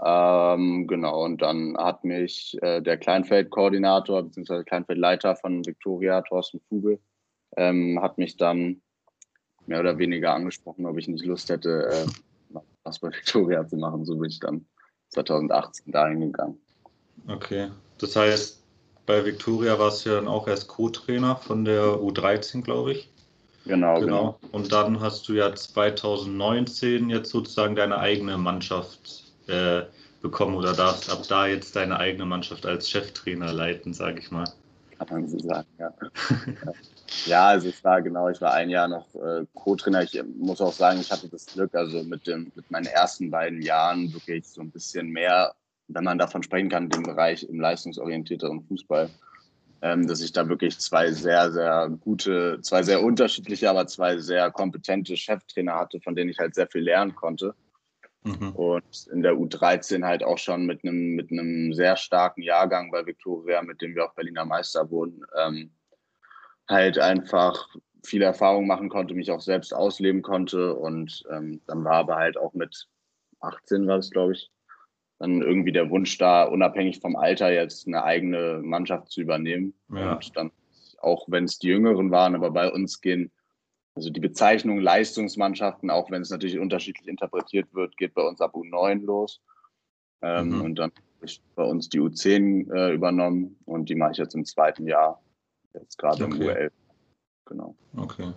Ähm, 0.02 0.88
genau, 0.88 1.26
und 1.26 1.42
dann 1.42 1.76
hat 1.78 2.04
mich 2.06 2.58
äh, 2.62 2.82
der 2.82 2.98
Kleinfeldkoordinator 2.98 4.24
bzw. 4.24 4.64
Kleinfeldleiter 4.64 5.36
von 5.36 5.66
Victoria, 5.66 6.22
Thorsten 6.22 6.62
Fugel, 6.70 7.00
ähm, 7.58 8.00
hat 8.02 8.18
mich 8.18 8.38
dann 8.38 8.82
mehr 9.66 9.82
oder 9.82 9.98
weniger 9.98 10.34
angesprochen, 10.34 10.86
ob 10.86 10.98
ich 10.98 11.08
nicht 11.08 11.26
Lust 11.26 11.50
hätte, 11.50 11.90
äh, 11.90 12.60
was 12.84 13.00
bei 13.00 13.10
Victoria 13.10 13.68
zu 13.68 13.76
machen. 13.76 14.06
So 14.06 14.16
bin 14.18 14.30
ich 14.30 14.40
dann 14.40 14.66
2018 15.10 15.92
dahin 15.92 16.22
gegangen. 16.22 16.60
Okay, 17.28 17.70
das 18.00 18.16
heißt, 18.16 18.64
bei 19.06 19.26
Victoria 19.26 19.78
warst 19.80 20.06
du 20.06 20.10
ja 20.10 20.16
dann 20.16 20.28
auch 20.28 20.48
erst 20.48 20.68
Co-Trainer 20.68 21.36
von 21.36 21.66
der 21.66 21.84
U13, 21.84 22.62
glaube 22.62 22.94
ich. 22.94 23.10
Genau, 23.66 24.00
genau, 24.00 24.06
genau. 24.06 24.40
Und 24.52 24.72
dann 24.72 25.00
hast 25.00 25.28
du 25.28 25.34
ja 25.34 25.54
2019 25.54 27.10
jetzt 27.10 27.30
sozusagen 27.30 27.76
deine 27.76 27.98
eigene 27.98 28.38
Mannschaft 28.38 29.26
äh, 29.48 29.82
bekommen 30.22 30.56
oder 30.56 30.74
darfst 30.74 31.12
ab 31.12 31.24
da 31.28 31.48
jetzt 31.48 31.76
deine 31.76 32.00
eigene 32.00 32.26
Mannschaft 32.26 32.66
als 32.66 32.90
Cheftrainer 32.90 33.52
leiten, 33.54 33.94
sage 33.94 34.20
ich 34.20 34.32
mal. 34.32 34.46
Kann 34.98 35.08
man 35.10 35.28
so 35.28 35.40
sagen, 35.40 35.68
ja. 35.78 35.94
ja, 37.26 37.48
also 37.48 37.70
es 37.70 37.84
war 37.84 38.02
genau, 38.02 38.30
ich 38.30 38.42
war 38.42 38.54
ein 38.54 38.70
Jahr 38.70 38.88
noch 38.88 39.08
äh, 39.16 39.46
Co-Trainer. 39.54 40.04
Ich 40.04 40.22
muss 40.38 40.62
auch 40.62 40.74
sagen, 40.74 41.00
ich 41.00 41.12
hatte 41.12 41.30
das 41.30 41.46
Glück, 41.46 41.74
also 41.74 42.04
mit, 42.04 42.28
dem, 42.28 42.52
mit 42.56 42.70
meinen 42.70 42.88
ersten 42.88 43.32
beiden 43.32 43.62
Jahren 43.62 44.12
wirklich 44.14 44.48
so 44.48 44.62
ein 44.62 44.72
bisschen 44.72 45.10
mehr 45.10 45.54
wenn 45.90 46.04
man 46.04 46.18
davon 46.18 46.44
sprechen 46.44 46.70
kann, 46.70 46.90
dem 46.90 47.04
Bereich 47.04 47.44
im 47.44 47.60
leistungsorientierteren 47.60 48.62
Fußball, 48.62 49.10
ähm, 49.82 50.08
dass 50.08 50.22
ich 50.22 50.32
da 50.32 50.48
wirklich 50.48 50.78
zwei 50.80 51.12
sehr, 51.12 51.52
sehr 51.52 51.90
gute, 52.02 52.60
zwei 52.62 52.84
sehr 52.84 53.04
unterschiedliche, 53.04 53.70
aber 53.70 53.88
zwei 53.88 54.18
sehr 54.18 54.52
kompetente 54.52 55.18
Cheftrainer 55.18 55.76
hatte, 55.76 56.00
von 56.02 56.16
denen 56.16 56.30
ich 56.30 56.40
halt 56.40 56.56
sehr 56.56 56.68
viel 56.68 56.82
lernen 56.82 57.16
konnte. 57.16 57.56
Mhm. 58.24 58.52
Und 58.52 59.08
in 59.12 59.22
der 59.24 59.34
U13 59.34 60.06
halt 60.06 60.24
auch 60.24 60.38
schon 60.38 60.66
mit 60.66 60.84
einem, 60.84 61.16
mit 61.16 61.32
einem 61.32 61.74
sehr 61.74 61.96
starken 61.96 62.42
Jahrgang 62.42 62.92
bei 62.92 63.06
Viktoria, 63.06 63.62
mit 63.62 63.82
dem 63.82 63.96
wir 63.96 64.06
auch 64.06 64.14
Berliner 64.14 64.46
Meister 64.46 64.90
wurden, 64.92 65.26
ähm, 65.38 65.72
halt 66.68 67.00
einfach 67.00 67.70
viel 68.04 68.22
Erfahrung 68.22 68.68
machen 68.68 68.90
konnte, 68.90 69.14
mich 69.14 69.32
auch 69.32 69.42
selbst 69.42 69.74
ausleben 69.74 70.22
konnte. 70.22 70.76
Und 70.76 71.24
ähm, 71.32 71.62
dann 71.68 71.84
war 71.84 71.96
aber 71.96 72.18
halt 72.18 72.38
auch 72.38 72.54
mit 72.54 72.88
18 73.40 73.88
war 73.88 73.98
es, 73.98 74.12
glaube 74.12 74.34
ich, 74.34 74.52
dann 75.20 75.42
irgendwie 75.42 75.72
der 75.72 75.90
Wunsch 75.90 76.18
da, 76.18 76.44
unabhängig 76.44 77.00
vom 77.00 77.16
Alter 77.16 77.52
jetzt 77.52 77.88
eine 77.88 78.04
eigene 78.04 78.62
Mannschaft 78.64 79.12
zu 79.12 79.22
übernehmen. 79.22 79.74
Ja. 79.94 80.14
Und 80.14 80.36
dann, 80.36 80.52
auch 81.02 81.26
wenn 81.28 81.44
es 81.44 81.60
die 81.60 81.68
Jüngeren 81.68 82.12
waren, 82.12 82.36
aber 82.36 82.52
bei 82.52 82.72
uns 82.72 83.02
gehen 83.02 83.32
also 83.96 84.12
die 84.12 84.22
Bezeichnung 84.22 84.80
Leistungsmannschaften, 84.80 85.90
auch 85.90 86.10
wenn 86.10 86.22
es 86.22 86.30
natürlich 86.30 86.58
unterschiedlich 86.58 87.08
interpretiert 87.08 87.74
wird, 87.74 87.98
geht 87.98 88.14
bei 88.14 88.22
uns 88.22 88.40
ab 88.40 88.56
U9 88.56 89.02
los. 89.02 89.42
Ähm, 90.22 90.50
mhm. 90.50 90.62
Und 90.62 90.76
dann 90.76 90.92
ist 91.20 91.42
bei 91.56 91.64
uns 91.64 91.90
die 91.90 92.00
U10 92.00 92.74
äh, 92.74 92.94
übernommen 92.94 93.58
und 93.66 93.90
die 93.90 93.96
mache 93.96 94.12
ich 94.12 94.18
jetzt 94.18 94.36
im 94.36 94.46
zweiten 94.46 94.88
Jahr, 94.88 95.22
jetzt 95.74 95.98
gerade 95.98 96.24
okay. 96.24 96.34
im 96.34 96.42
U11. 96.42 96.72
Genau. 97.46 97.76
Okay. 97.98 98.32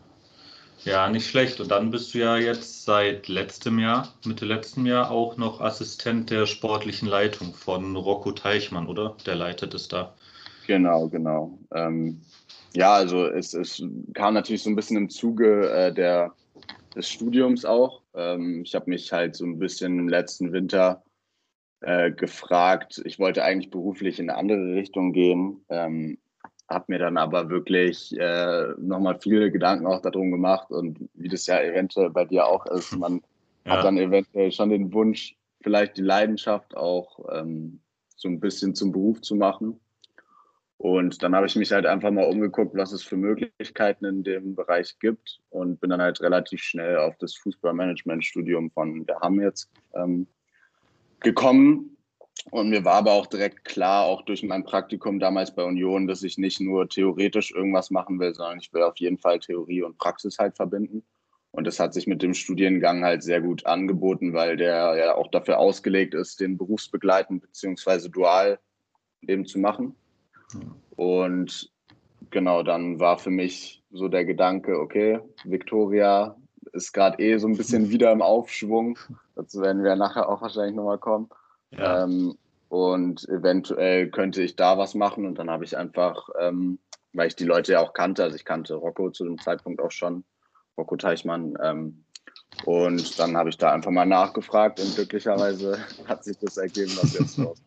Ja, 0.85 1.09
nicht 1.09 1.29
schlecht. 1.29 1.61
Und 1.61 1.71
dann 1.71 1.91
bist 1.91 2.12
du 2.12 2.19
ja 2.19 2.37
jetzt 2.37 2.85
seit 2.85 3.29
letztem 3.29 3.79
Jahr, 3.79 4.12
Mitte 4.25 4.45
letztem 4.45 4.85
Jahr, 4.85 5.11
auch 5.11 5.37
noch 5.37 5.61
Assistent 5.61 6.31
der 6.31 6.47
sportlichen 6.47 7.07
Leitung 7.09 7.55
von 7.55 7.95
Rocco 7.95 8.33
Teichmann, 8.33 8.89
oder? 8.89 9.17
Der 9.25 9.37
leitet 9.37 9.75
es 9.75 9.87
da. 9.87 10.15
Genau, 10.67 11.09
genau. 11.09 11.59
Ähm, 11.73 12.21
ja, 12.75 12.95
also 12.95 13.27
es, 13.27 13.55
es, 13.55 13.83
kam 14.15 14.35
natürlich 14.35 14.62
so 14.62 14.71
ein 14.71 14.77
bisschen 14.77 14.97
im 14.97 15.11
Zuge 15.11 15.71
äh, 15.71 15.93
der, 15.93 16.35
des 16.97 17.09
Studiums 17.09 17.65
auch. 17.65 18.03
Ähm, 18.15 18.62
ich 18.65 18.75
habe 18.75 18.91
mich 18.91 19.12
halt 19.12 19.37
so 19.37 19.45
ein 19.45 19.59
bisschen 19.59 19.99
im 19.99 20.09
letzten 20.09 20.53
Winter 20.53 21.05
äh, 21.81 22.11
gefragt. 22.11 23.01
Ich 23.05 23.19
wollte 23.19 23.45
eigentlich 23.45 23.71
beruflich 23.71 24.19
in 24.19 24.31
eine 24.31 24.39
andere 24.39 24.75
Richtung 24.75 25.12
gehen, 25.12 25.65
ähm, 25.69 26.19
habe 26.73 26.85
mir 26.88 26.99
dann 26.99 27.17
aber 27.17 27.49
wirklich 27.50 28.19
äh, 28.19 28.69
nochmal 28.79 29.19
viele 29.21 29.50
Gedanken 29.50 29.87
auch 29.87 30.00
darum 30.00 30.31
gemacht 30.31 30.71
und 30.71 31.09
wie 31.14 31.29
das 31.29 31.47
ja 31.47 31.61
eventuell 31.61 32.11
bei 32.11 32.25
dir 32.25 32.47
auch 32.47 32.67
ist, 32.67 32.97
man 32.97 33.23
ja. 33.64 33.73
hat 33.73 33.85
dann 33.85 33.99
eventuell 33.99 34.52
schon 34.52 34.71
den 34.71 34.93
Wunsch, 34.93 35.37
vielleicht 35.62 35.97
die 35.97 36.02
Leidenschaft 36.02 36.76
auch 36.76 37.19
ähm, 37.33 37.81
so 38.17 38.29
ein 38.29 38.41
bisschen 38.41 38.75
zum 38.75 38.93
Beruf 38.93 39.21
zu 39.21 39.35
machen. 39.35 39.79
Und 40.79 41.23
dann 41.23 41.35
habe 41.37 41.47
ich 41.47 41.55
mich 41.55 41.71
halt 41.71 41.87
einfach 41.87 42.11
mal 42.11 42.25
umgeguckt, 42.25 42.75
was 42.75 42.91
es 42.91 43.05
für 43.05 43.17
Möglichkeiten 43.17 44.05
in 44.05 44.25
dem 44.25 44.57
Bereich 44.57 44.99
gibt 44.99 45.41
und 45.50 45.81
bin 45.81 45.91
dann 45.91 46.02
halt 46.02 46.21
relativ 46.21 46.61
schnell 46.61 46.97
auf 46.97 47.17
das 47.19 47.37
Fußballmanagement-Studium 47.37 48.71
von 48.73 49.07
der 49.07 49.21
Hamm 49.21 49.41
jetzt 49.41 49.71
ähm, 49.95 50.26
gekommen 51.21 51.97
und 52.51 52.71
mir 52.71 52.85
war 52.85 52.95
aber 52.95 53.12
auch 53.12 53.27
direkt 53.27 53.65
klar, 53.65 54.05
auch 54.05 54.23
durch 54.23 54.43
mein 54.43 54.65
Praktikum 54.65 55.21
damals 55.21 55.55
bei 55.55 55.62
Union, 55.62 56.07
dass 56.07 56.23
ich 56.23 56.39
nicht 56.39 56.61
nur 56.61 56.89
theoretisch 56.89 57.53
irgendwas 57.53 57.91
machen 57.91 58.19
will, 58.19 58.35
sondern 58.35 58.59
ich 58.59 58.73
will 58.73 58.83
auf 58.83 58.97
jeden 58.97 59.19
Fall 59.19 59.39
Theorie 59.39 59.83
und 59.83 59.99
Praxis 59.99 60.39
halt 60.39 60.57
verbinden. 60.57 61.05
Und 61.53 61.67
das 61.67 61.79
hat 61.79 61.93
sich 61.93 62.07
mit 62.07 62.23
dem 62.23 62.35
Studiengang 62.35 63.05
halt 63.05 63.23
sehr 63.23 63.41
gut 63.41 63.67
angeboten, 63.67 64.33
weil 64.33 64.57
der 64.57 64.97
ja 64.97 65.15
auch 65.15 65.31
dafür 65.31 65.59
ausgelegt 65.59 66.15
ist, 66.15 66.41
den 66.41 66.57
berufsbegleitend 66.57 67.43
bzw. 67.43 68.09
dual 68.09 68.59
eben 69.21 69.45
zu 69.45 69.59
machen. 69.59 69.95
Und 70.97 71.71
genau, 72.31 72.62
dann 72.62 72.99
war 72.99 73.19
für 73.19 73.31
mich 73.31 73.85
so 73.93 74.09
der 74.09 74.25
Gedanke, 74.25 74.81
okay, 74.81 75.21
Victoria 75.45 76.37
ist 76.73 76.93
gerade 76.93 77.23
eh 77.23 77.37
so 77.37 77.47
ein 77.47 77.57
bisschen 77.57 77.91
wieder 77.91 78.11
im 78.12 78.23
Aufschwung. 78.23 78.99
Dazu 79.37 79.61
werden 79.61 79.85
wir 79.85 79.95
nachher 79.95 80.29
auch 80.29 80.41
wahrscheinlich 80.41 80.75
nochmal 80.75 80.99
kommen. 80.99 81.29
Ja. 81.76 82.05
Ähm, 82.05 82.37
und 82.69 83.29
eventuell 83.29 84.09
könnte 84.11 84.43
ich 84.43 84.57
da 84.57 84.79
was 84.79 84.95
machen. 84.95 85.26
Und 85.26 85.38
dann 85.38 85.50
habe 85.50 85.64
ich 85.64 85.76
einfach, 85.76 86.29
ähm, 86.41 86.79
weil 87.12 87.29
ich 87.29 87.37
die 87.37 87.45
Leute 87.45 87.73
ja 87.73 87.81
auch 87.81 87.93
kannte, 87.93 88.23
also 88.23 88.37
ich 88.37 88.45
kannte 88.45 88.75
Rocco 88.75 89.11
zu 89.11 89.25
dem 89.25 89.38
Zeitpunkt 89.38 89.81
auch 89.81 89.91
schon, 89.91 90.25
Rocco 90.79 90.97
Teichmann. 90.97 91.55
Ähm, 91.62 92.05
und 92.64 93.19
dann 93.19 93.37
habe 93.37 93.49
ich 93.49 93.59
da 93.59 93.73
einfach 93.73 93.91
mal 93.91 94.07
nachgefragt 94.07 94.81
und 94.81 94.95
glücklicherweise 94.95 95.79
hat 96.09 96.25
sich 96.25 96.38
das 96.38 96.57
ergeben, 96.57 96.93
was 97.00 97.19
jetzt 97.19 97.37
los. 97.38 97.59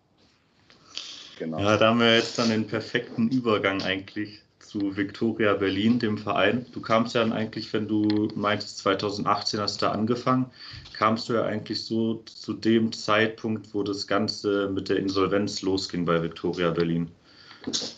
Genau. 1.37 1.59
Ja, 1.59 1.77
da 1.77 1.89
haben 1.89 1.99
wir 1.99 2.15
jetzt 2.15 2.39
dann 2.39 2.49
den 2.49 2.65
perfekten 2.65 3.29
Übergang 3.29 3.81
eigentlich 3.81 4.44
zu 4.75 4.97
Victoria 4.97 5.53
Berlin, 5.53 5.99
dem 5.99 6.17
Verein. 6.17 6.65
Du 6.73 6.81
kamst 6.81 7.15
ja 7.15 7.21
dann 7.21 7.31
eigentlich, 7.31 7.71
wenn 7.71 7.87
du 7.87 8.27
meintest, 8.35 8.79
2018 8.79 9.59
hast 9.59 9.81
du 9.81 9.85
da 9.85 9.91
angefangen, 9.93 10.47
kamst 10.93 11.29
du 11.29 11.33
ja 11.33 11.43
eigentlich 11.43 11.85
so 11.85 12.23
zu 12.25 12.53
dem 12.53 12.91
Zeitpunkt, 12.91 13.73
wo 13.73 13.83
das 13.83 14.05
Ganze 14.05 14.69
mit 14.69 14.89
der 14.89 14.97
Insolvenz 14.97 15.61
losging 15.61 16.05
bei 16.05 16.21
Victoria 16.21 16.71
Berlin. 16.71 17.09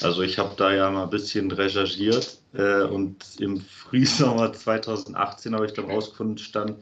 Also 0.03 0.21
ich 0.21 0.37
habe 0.37 0.53
da 0.55 0.71
ja 0.73 0.89
mal 0.91 1.03
ein 1.03 1.09
bisschen 1.09 1.51
recherchiert 1.51 2.37
äh, 2.53 2.83
und 2.83 3.17
im 3.39 3.59
Frühsommer 3.59 4.53
2018 4.53 5.55
habe 5.55 5.65
ich 5.65 5.73
dann 5.73 5.89
rausgefunden, 5.89 6.37
stand, 6.37 6.75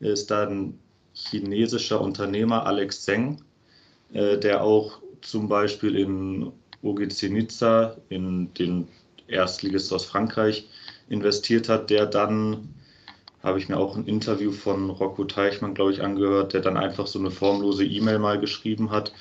ist 0.00 0.30
da 0.30 0.48
ein 0.48 0.78
chinesischer 1.14 2.00
Unternehmer, 2.00 2.66
Alex 2.66 3.02
Zeng, 3.02 3.42
äh, 4.12 4.36
der 4.38 4.62
auch 4.62 5.00
zum 5.22 5.48
Beispiel 5.48 5.96
in 5.96 6.52
OGC 6.82 7.30
Nizza, 7.30 7.96
in 8.10 8.52
den 8.54 8.88
Erstligist 9.28 9.92
aus 9.92 10.04
Frankreich 10.04 10.68
investiert 11.08 11.68
hat, 11.68 11.90
der 11.90 12.06
dann, 12.06 12.74
habe 13.42 13.58
ich 13.58 13.68
mir 13.68 13.76
auch 13.76 13.96
ein 13.96 14.06
Interview 14.06 14.52
von 14.52 14.90
Rocco 14.90 15.24
Teichmann, 15.24 15.74
glaube 15.74 15.92
ich, 15.92 16.02
angehört, 16.02 16.52
der 16.52 16.60
dann 16.60 16.76
einfach 16.76 17.06
so 17.06 17.18
eine 17.18 17.30
formlose 17.30 17.84
E-Mail 17.84 18.18
mal 18.18 18.40
geschrieben 18.40 18.90
hat 18.90 19.12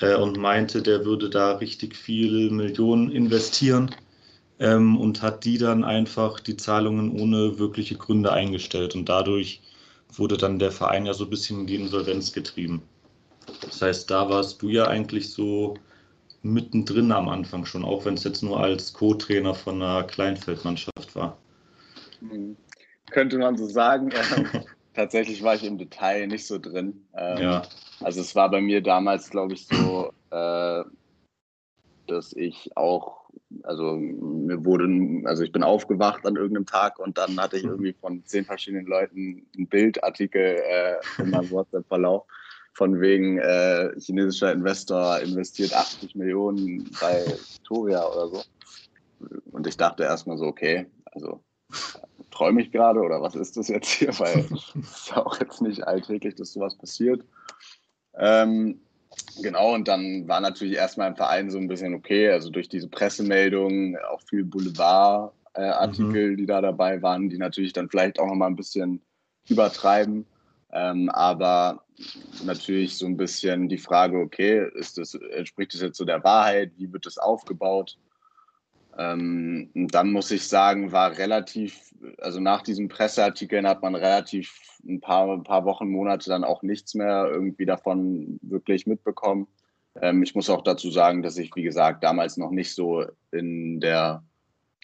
äh, 0.00 0.14
und 0.14 0.38
meinte, 0.38 0.82
der 0.82 1.04
würde 1.04 1.28
da 1.28 1.52
richtig 1.52 1.96
viel 1.96 2.50
Millionen 2.50 3.10
investieren 3.10 3.94
ähm, 4.58 4.96
und 4.96 5.22
hat 5.22 5.44
die 5.44 5.58
dann 5.58 5.84
einfach 5.84 6.40
die 6.40 6.56
Zahlungen 6.56 7.20
ohne 7.20 7.58
wirkliche 7.58 7.96
Gründe 7.96 8.32
eingestellt 8.32 8.94
und 8.94 9.08
dadurch 9.08 9.60
wurde 10.12 10.36
dann 10.36 10.58
der 10.58 10.70
Verein 10.70 11.06
ja 11.06 11.14
so 11.14 11.24
ein 11.24 11.30
bisschen 11.30 11.60
in 11.60 11.66
die 11.66 11.76
Insolvenz 11.76 12.32
getrieben. 12.32 12.82
Das 13.60 13.82
heißt, 13.82 14.10
da 14.10 14.28
warst 14.28 14.62
du 14.62 14.68
ja 14.68 14.86
eigentlich 14.86 15.30
so 15.30 15.74
mittendrin 16.44 17.10
am 17.10 17.28
Anfang 17.28 17.64
schon, 17.64 17.84
auch 17.84 18.04
wenn 18.04 18.14
es 18.14 18.24
jetzt 18.24 18.42
nur 18.42 18.60
als 18.60 18.92
Co-Trainer 18.92 19.54
von 19.54 19.82
einer 19.82 20.04
Kleinfeldmannschaft 20.04 21.16
war. 21.16 21.38
Hm. 22.20 22.56
Könnte 23.10 23.38
man 23.38 23.56
so 23.56 23.66
sagen. 23.66 24.10
tatsächlich 24.94 25.42
war 25.42 25.54
ich 25.54 25.64
im 25.64 25.78
Detail 25.78 26.26
nicht 26.26 26.46
so 26.46 26.58
drin. 26.58 27.06
Ähm, 27.16 27.38
ja. 27.38 27.62
Also 28.00 28.20
es 28.20 28.34
war 28.34 28.50
bei 28.50 28.60
mir 28.60 28.82
damals, 28.82 29.30
glaube 29.30 29.54
ich, 29.54 29.66
so, 29.66 30.12
äh, 30.30 30.84
dass 32.06 32.32
ich 32.34 32.76
auch, 32.76 33.30
also 33.62 33.96
mir 33.96 34.64
wurde, 34.64 34.86
also 35.26 35.42
ich 35.42 35.52
bin 35.52 35.62
aufgewacht 35.62 36.26
an 36.26 36.36
irgendeinem 36.36 36.66
Tag 36.66 36.98
und 36.98 37.18
dann 37.18 37.40
hatte 37.40 37.56
ich 37.56 37.64
irgendwie 37.64 37.94
von 37.94 38.24
zehn 38.24 38.44
verschiedenen 38.44 38.86
Leuten 38.86 39.46
einen 39.56 39.66
Bildartikel 39.66 40.60
äh, 40.62 40.96
in 41.18 41.30
meinem 41.30 41.50
WhatsApp-Verlauf 41.50 42.24
von 42.74 43.00
wegen 43.00 43.38
äh, 43.38 43.92
chinesischer 43.98 44.52
Investor 44.52 45.20
investiert 45.20 45.72
80 45.72 46.16
Millionen 46.16 46.90
bei 47.00 47.24
Victoria 47.26 48.04
oder 48.04 48.28
so. 48.28 48.42
Und 49.52 49.66
ich 49.66 49.76
dachte 49.76 50.02
erstmal 50.02 50.36
so, 50.36 50.46
okay, 50.46 50.86
also 51.06 51.40
träume 52.30 52.62
ich 52.62 52.72
gerade 52.72 53.00
oder 53.00 53.22
was 53.22 53.36
ist 53.36 53.56
das 53.56 53.68
jetzt 53.68 53.88
hier? 53.88 54.08
Weil 54.18 54.46
es 54.50 54.74
ist 54.74 55.10
ja 55.10 55.24
auch 55.24 55.38
jetzt 55.40 55.62
nicht 55.62 55.86
alltäglich, 55.86 56.34
dass 56.34 56.52
sowas 56.52 56.76
passiert. 56.76 57.24
Ähm, 58.16 58.80
genau, 59.40 59.74
und 59.74 59.86
dann 59.86 60.26
war 60.26 60.40
natürlich 60.40 60.74
erstmal 60.74 61.10
im 61.10 61.16
Verein 61.16 61.50
so 61.50 61.58
ein 61.58 61.68
bisschen 61.68 61.94
okay, 61.94 62.30
also 62.30 62.50
durch 62.50 62.68
diese 62.68 62.88
Pressemeldungen, 62.88 63.96
auch 64.10 64.20
viel 64.28 64.44
Boulevard-Artikel, 64.44 66.32
mhm. 66.32 66.36
die 66.36 66.46
da 66.46 66.60
dabei 66.60 67.00
waren, 67.02 67.28
die 67.28 67.38
natürlich 67.38 67.72
dann 67.72 67.88
vielleicht 67.88 68.18
auch 68.18 68.26
nochmal 68.26 68.50
ein 68.50 68.56
bisschen 68.56 69.00
übertreiben. 69.48 70.26
Ähm, 70.72 71.08
aber 71.10 71.83
natürlich 72.44 72.96
so 72.96 73.06
ein 73.06 73.16
bisschen 73.16 73.68
die 73.68 73.78
Frage, 73.78 74.18
okay, 74.18 74.68
ist 74.74 74.98
das, 74.98 75.14
entspricht 75.14 75.74
das 75.74 75.80
jetzt 75.80 75.98
so 75.98 76.04
der 76.04 76.24
Wahrheit? 76.24 76.72
Wie 76.76 76.92
wird 76.92 77.06
das 77.06 77.18
aufgebaut? 77.18 77.96
Ähm, 78.96 79.70
dann 79.74 80.12
muss 80.12 80.30
ich 80.30 80.46
sagen, 80.46 80.92
war 80.92 81.16
relativ, 81.18 81.94
also 82.18 82.40
nach 82.40 82.62
diesen 82.62 82.88
Presseartikeln 82.88 83.66
hat 83.66 83.82
man 83.82 83.94
relativ 83.94 84.56
ein 84.86 85.00
paar, 85.00 85.32
ein 85.32 85.42
paar 85.42 85.64
Wochen, 85.64 85.88
Monate 85.88 86.30
dann 86.30 86.44
auch 86.44 86.62
nichts 86.62 86.94
mehr 86.94 87.28
irgendwie 87.30 87.66
davon 87.66 88.38
wirklich 88.42 88.86
mitbekommen. 88.86 89.48
Ähm, 90.00 90.22
ich 90.22 90.34
muss 90.34 90.50
auch 90.50 90.62
dazu 90.62 90.90
sagen, 90.90 91.22
dass 91.22 91.38
ich, 91.38 91.54
wie 91.56 91.62
gesagt, 91.62 92.04
damals 92.04 92.36
noch 92.36 92.50
nicht 92.50 92.74
so 92.74 93.04
in 93.32 93.80
der 93.80 94.22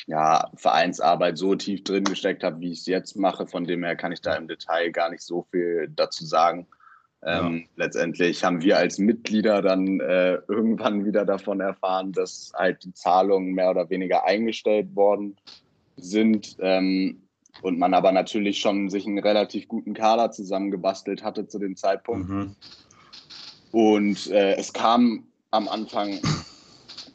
ja, 0.07 0.51
Vereinsarbeit 0.57 1.39
so 1.39 1.55
tief 1.55 1.85
drin 1.85 2.05
gesteckt 2.05 2.43
habe, 2.43 2.61
wie 2.61 2.73
ich 2.73 2.81
es 2.81 2.87
jetzt 2.87 3.17
mache. 3.17 3.47
Von 3.47 3.65
dem 3.65 3.85
her 3.85 3.97
kann 3.97 4.13
ich 4.13 4.21
da 4.21 4.35
im 4.35 4.49
Detail 4.49 4.91
gar 4.91 5.11
nicht 5.11 5.23
so 5.23 5.47
viel 5.51 5.93
dazu 5.95 6.25
sagen. 6.25 6.67
Ähm, 7.23 7.59
ja. 7.59 7.85
Letztendlich 7.85 8.45
haben 8.45 8.63
wir 8.63 8.79
als 8.79 8.99
Mitglieder 8.99 9.61
dann 9.61 10.01
äh, 10.01 10.39
irgendwann 10.49 11.05
wieder 11.05 11.25
davon 11.25 11.61
erfahren, 11.61 12.13
dass 12.13 12.53
halt 12.55 12.83
die 12.85 12.95
Zahlungen 12.95 13.53
mehr 13.53 13.71
oder 13.71 13.91
weniger 13.91 14.25
eingestellt 14.25 14.95
worden 14.97 15.37
sind 15.97 16.57
ähm, 16.61 17.23
und 17.63 17.79
man 17.79 17.93
aber 17.93 18.13
natürlich 18.13 18.59
schon 18.59 18.89
sich 18.89 19.07
einen 19.07 19.19
relativ 19.19 19.69
guten 19.69 19.93
Kader 19.93 20.31
zusammengebastelt 20.31 21.23
hatte 21.23 21.47
zu 21.47 21.59
dem 21.59 21.77
Zeitpunkt. 21.77 22.31
Mhm. 22.31 22.57
Und 23.73 24.31
äh, 24.31 24.55
es 24.55 24.73
kam 24.73 25.25
am 25.51 25.69
Anfang 25.69 26.21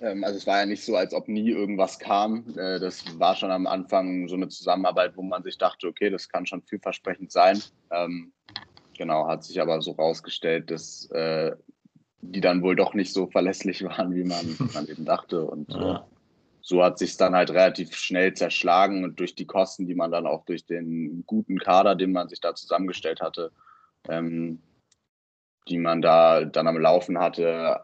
ähm, 0.01 0.23
also 0.23 0.37
es 0.37 0.47
war 0.47 0.59
ja 0.59 0.65
nicht 0.65 0.83
so, 0.83 0.95
als 0.95 1.13
ob 1.13 1.27
nie 1.27 1.49
irgendwas 1.49 1.99
kam. 1.99 2.45
Äh, 2.57 2.79
das 2.79 3.03
war 3.19 3.35
schon 3.35 3.51
am 3.51 3.67
Anfang 3.67 4.27
so 4.27 4.35
eine 4.35 4.49
Zusammenarbeit, 4.49 5.15
wo 5.15 5.21
man 5.21 5.43
sich 5.43 5.57
dachte, 5.57 5.87
okay, 5.87 6.09
das 6.09 6.29
kann 6.29 6.45
schon 6.45 6.61
vielversprechend 6.61 7.31
sein. 7.31 7.61
Ähm, 7.91 8.31
genau, 8.97 9.27
hat 9.27 9.43
sich 9.43 9.61
aber 9.61 9.81
so 9.81 9.91
rausgestellt, 9.91 10.71
dass 10.71 11.09
äh, 11.11 11.55
die 12.21 12.41
dann 12.41 12.61
wohl 12.63 12.75
doch 12.75 12.93
nicht 12.93 13.13
so 13.13 13.27
verlässlich 13.27 13.83
waren, 13.85 14.15
wie 14.15 14.23
man, 14.23 14.57
man 14.73 14.87
eben 14.87 15.05
dachte. 15.05 15.45
Und 15.45 15.71
ja. 15.73 16.05
so 16.61 16.83
hat 16.83 16.97
sich 16.97 17.17
dann 17.17 17.35
halt 17.35 17.51
relativ 17.51 17.95
schnell 17.95 18.33
zerschlagen 18.33 19.03
und 19.03 19.19
durch 19.19 19.35
die 19.35 19.45
Kosten, 19.45 19.87
die 19.87 19.95
man 19.95 20.11
dann 20.11 20.27
auch 20.27 20.45
durch 20.45 20.65
den 20.65 21.23
guten 21.25 21.59
Kader, 21.59 21.95
den 21.95 22.11
man 22.11 22.29
sich 22.29 22.41
da 22.41 22.55
zusammengestellt 22.55 23.21
hatte, 23.21 23.51
ähm, 24.07 24.61
die 25.67 25.77
man 25.77 26.01
da 26.01 26.45
dann 26.45 26.67
am 26.67 26.77
Laufen 26.77 27.19
hatte. 27.19 27.81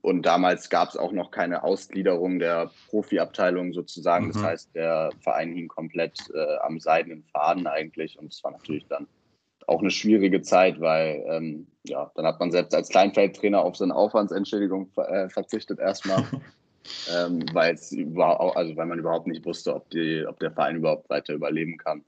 Und 0.00 0.26
damals 0.26 0.68
gab 0.68 0.88
es 0.88 0.96
auch 0.96 1.12
noch 1.12 1.30
keine 1.30 1.62
Ausgliederung 1.62 2.40
der 2.40 2.72
Profiabteilung 2.88 3.72
sozusagen. 3.72 4.26
Mhm. 4.26 4.32
Das 4.32 4.42
heißt, 4.42 4.74
der 4.74 5.10
Verein 5.20 5.52
hing 5.52 5.68
komplett 5.68 6.18
äh, 6.34 6.56
am 6.62 6.80
seidenen 6.80 7.22
Faden 7.22 7.68
eigentlich. 7.68 8.18
Und 8.18 8.32
es 8.32 8.42
war 8.42 8.50
natürlich 8.50 8.86
dann 8.88 9.06
auch 9.72 9.80
eine 9.80 9.90
schwierige 9.90 10.42
Zeit, 10.42 10.80
weil 10.80 11.24
ähm, 11.28 11.66
ja, 11.84 12.10
dann 12.14 12.26
hat 12.26 12.38
man 12.38 12.50
selbst 12.50 12.74
als 12.74 12.88
Kleinfeldtrainer 12.88 13.62
auf 13.62 13.76
seine 13.76 13.94
Aufwandsentschädigung 13.94 14.90
äh, 14.96 15.28
verzichtet 15.28 15.80
erstmal, 15.80 16.24
ähm, 17.16 17.44
weil 17.52 17.74
es 17.74 17.90
überhaupt, 17.92 18.56
also 18.56 18.76
weil 18.76 18.86
man 18.86 18.98
überhaupt 18.98 19.26
nicht 19.26 19.44
wusste, 19.44 19.74
ob 19.74 19.88
die, 19.90 20.24
ob 20.28 20.38
der 20.40 20.52
Verein 20.52 20.76
überhaupt 20.76 21.08
weiter 21.10 21.34
überleben 21.34 21.78
kann. 21.78 22.04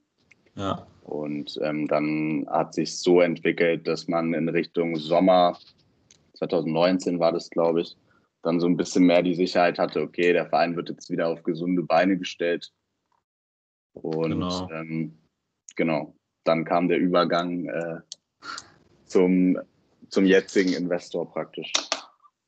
Ja. 0.55 0.85
Und 1.03 1.59
ähm, 1.61 1.87
dann 1.87 2.47
hat 2.49 2.73
sich 2.73 2.97
so 2.97 3.19
entwickelt, 3.19 3.87
dass 3.87 4.07
man 4.07 4.33
in 4.33 4.47
Richtung 4.47 4.95
Sommer 4.95 5.57
2019 6.35 7.19
war 7.19 7.31
das, 7.31 7.49
glaube 7.49 7.81
ich, 7.81 7.97
dann 8.43 8.59
so 8.59 8.67
ein 8.67 8.77
bisschen 8.77 9.05
mehr 9.05 9.23
die 9.23 9.35
Sicherheit 9.35 9.79
hatte, 9.79 10.01
okay, 10.01 10.31
der 10.31 10.45
Verein 10.45 10.75
wird 10.75 10.89
jetzt 10.89 11.09
wieder 11.09 11.27
auf 11.27 11.43
gesunde 11.43 11.83
Beine 11.83 12.17
gestellt. 12.17 12.71
Und 13.93 14.31
genau, 14.31 14.69
ähm, 14.71 15.17
genau 15.75 16.15
dann 16.45 16.63
kam 16.63 16.87
der 16.87 16.99
Übergang 16.99 17.67
äh, 17.67 17.97
zum, 19.05 19.59
zum 20.09 20.25
jetzigen 20.25 20.73
Investor 20.73 21.29
praktisch. 21.29 21.71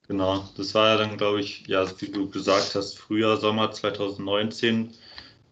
Genau, 0.07 0.47
das 0.55 0.73
war 0.73 0.89
ja 0.89 0.97
dann, 0.97 1.17
glaube 1.17 1.41
ich, 1.41 1.67
ja, 1.67 1.85
wie 1.99 2.09
du 2.09 2.29
gesagt 2.29 2.75
hast, 2.75 2.97
Frühjahr, 2.97 3.37
Sommer 3.37 3.71
2019 3.71 4.93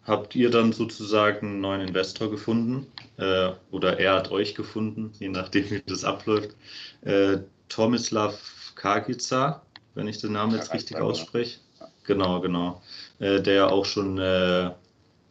habt 0.05 0.35
ihr 0.35 0.49
dann 0.49 0.71
sozusagen 0.71 1.47
einen 1.47 1.61
neuen 1.61 1.81
Investor 1.81 2.31
gefunden 2.31 2.87
äh, 3.17 3.51
oder 3.71 3.99
er 3.99 4.13
hat 4.13 4.31
euch 4.31 4.55
gefunden, 4.55 5.11
je 5.19 5.29
nachdem, 5.29 5.69
wie 5.71 5.81
das 5.85 6.05
abläuft. 6.05 6.55
Äh, 7.01 7.39
Tomislav 7.67 8.73
Kagica, 8.75 9.63
wenn 9.95 10.07
ich 10.07 10.19
den 10.19 10.33
Namen 10.33 10.55
jetzt 10.55 10.73
richtig 10.73 10.97
ausspreche. 10.97 11.59
Genau, 12.03 12.39
genau. 12.39 12.81
Äh, 13.19 13.41
der 13.41 13.71
auch 13.71 13.85
schon 13.85 14.19
äh, 14.19 14.71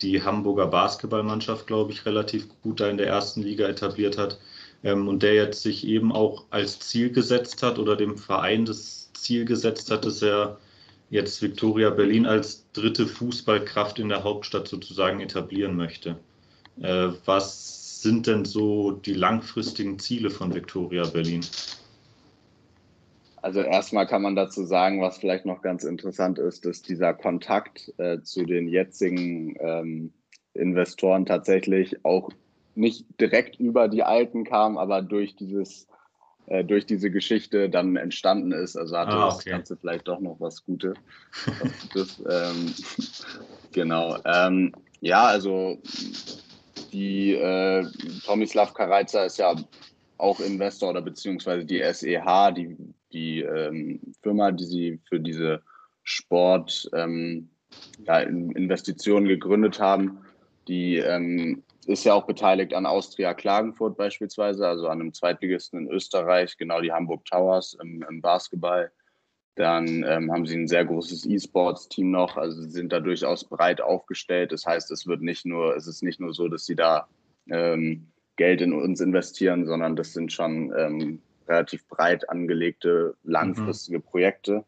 die 0.05 0.23
Hamburger 0.23 0.67
Basketballmannschaft, 0.67 1.67
glaube 1.67 1.93
ich, 1.93 2.05
relativ 2.05 2.47
gut 2.63 2.81
da 2.81 2.89
in 2.89 2.99
der 2.99 3.09
ersten 3.09 3.43
Liga 3.43 3.67
etabliert 3.67 4.19
hat. 4.19 4.39
Ähm, 4.85 5.09
und 5.09 5.23
der 5.23 5.35
jetzt 5.35 5.63
sich 5.63 5.87
eben 5.87 6.13
auch 6.13 6.45
als 6.51 6.79
Ziel 6.79 7.11
gesetzt 7.11 7.63
hat 7.63 7.79
oder 7.79 7.97
dem 7.97 8.19
Verein 8.19 8.67
das 8.67 9.11
Ziel 9.15 9.45
gesetzt 9.47 9.91
hat, 9.91 10.05
dass 10.05 10.21
er 10.23 10.59
jetzt 11.11 11.41
Victoria 11.41 11.91
Berlin 11.91 12.27
als 12.27 12.67
dritte 12.73 13.07
Fußballkraft 13.07 13.99
in 13.99 14.11
der 14.11 14.25
Hauptstadt 14.25 14.69
sozusagen 14.69 15.21
etablieren 15.21 15.77
möchte. 15.77 16.17
Äh, 16.81 17.09
was 17.25 18.03
sind 18.03 18.27
denn 18.27 18.45
so 18.45 18.93
die 18.93 19.15
langfristigen 19.15 19.99
Ziele 19.99 20.29
von 20.31 20.55
Victoria 20.55 21.05
Berlin? 21.05 21.41
Also 23.45 23.61
erstmal 23.61 24.07
kann 24.07 24.23
man 24.23 24.37
dazu 24.37 24.65
sagen, 24.65 25.03
was 25.03 25.19
vielleicht 25.19 25.45
noch 25.45 25.61
ganz 25.61 25.85
interessant 25.85 26.39
ist, 26.39 26.65
dass 26.65 26.81
dieser 26.81 27.13
Kontakt 27.13 27.93
äh, 27.99 28.23
zu 28.23 28.47
den 28.47 28.69
jetzigen 28.69 29.55
ähm, 29.61 30.15
Investoren 30.55 31.27
tatsächlich 31.27 32.07
auch 32.07 32.31
nicht 32.75 33.05
direkt 33.21 33.61
über 33.61 33.89
die 33.89 34.03
alten 34.03 34.45
kam, 34.45 34.79
aber 34.79 35.03
durch 35.03 35.37
dieses 35.37 35.87
äh, 36.47 36.65
durch 36.65 36.87
diese 36.87 37.11
Geschichte 37.11 37.69
dann 37.69 37.97
entstanden 37.97 38.53
ist. 38.53 38.79
Also 38.79 38.97
hatte 38.97 39.13
ah, 39.13 39.27
okay. 39.27 39.35
das 39.35 39.45
Ganze 39.45 39.77
vielleicht 39.77 40.09
doch 40.09 40.21
noch 40.21 40.41
was 40.41 40.65
Gutes. 40.65 40.97
Gutes. 41.83 42.23
ähm, 42.27 42.73
genau. 43.73 44.17
Ähm, 44.25 44.73
ja, 45.03 45.23
also 45.25 45.77
die 46.95 47.35
äh, 47.35 47.85
Tomislav 48.25 48.73
Kareiza 48.73 49.25
ist 49.25 49.37
ja 49.37 49.55
auch 50.17 50.41
Investor 50.41 50.89
oder 50.89 51.03
beziehungsweise 51.03 51.67
die 51.67 51.83
SEH, 51.83 52.53
die, 52.53 52.75
die 53.14 53.40
ähm, 53.40 54.00
Firma, 54.23 54.50
die 54.52 54.64
sie 54.64 55.00
für 55.09 55.21
diese 55.21 55.62
Sport 56.03 56.90
ähm, 56.92 57.48
ja, 58.07 58.20
Investitionen 58.20 59.27
gegründet 59.27 59.81
haben, 59.81 60.18
die 60.68 60.96
ähm, 60.96 61.62
ist 61.87 62.05
ja 62.05 62.14
auch 62.14 62.27
beteiligt 62.27 62.74
an 62.74 62.87
Austria 62.87 63.35
Klagenfurt 63.35 63.96
beispielsweise, 63.96 64.66
also 64.66 64.88
an 64.88 65.00
einem 65.00 65.12
Zweitligisten 65.12 65.81
in 65.81 65.90
Österreich, 65.90 66.57
genau 66.57 66.81
die 66.81 66.92
Hamburg 66.92 67.24
Towers 67.24 67.77
im, 67.81 68.05
im 68.09 68.20
Basketball. 68.20 68.90
Dann 69.57 70.05
ähm, 70.09 70.33
haben 70.33 70.46
sie 70.46 70.57
ein 70.57 70.66
sehr 70.66 70.85
großes 70.85 71.27
E-Sports-Team 71.27 72.11
noch, 72.11 72.37
also 72.37 72.61
sind 72.62 72.92
da 72.92 73.00
durchaus 73.00 73.44
breit 73.44 73.81
aufgestellt. 73.81 74.50
Das 74.50 74.66
heißt, 74.66 74.90
es 74.90 75.07
wird 75.07 75.22
nicht 75.22 75.46
nur, 75.46 75.77
es 75.77 75.87
ist 75.87 76.03
nicht 76.03 76.18
nur 76.18 76.35
so, 76.35 76.48
dass 76.48 76.66
sie 76.66 76.74
da 76.74 77.07
ähm, 77.48 78.09
Geld 78.37 78.62
in 78.62 78.72
uns 78.72 79.00
investieren, 79.00 79.64
sondern 79.66 79.94
das 79.94 80.12
sind 80.12 80.33
schon 80.33 80.72
ähm, 80.77 81.22
relativ 81.48 81.87
breit 81.88 82.28
angelegte, 82.30 83.14
langfristige 83.22 83.98
mhm. 83.98 84.02
Projekte. 84.02 84.64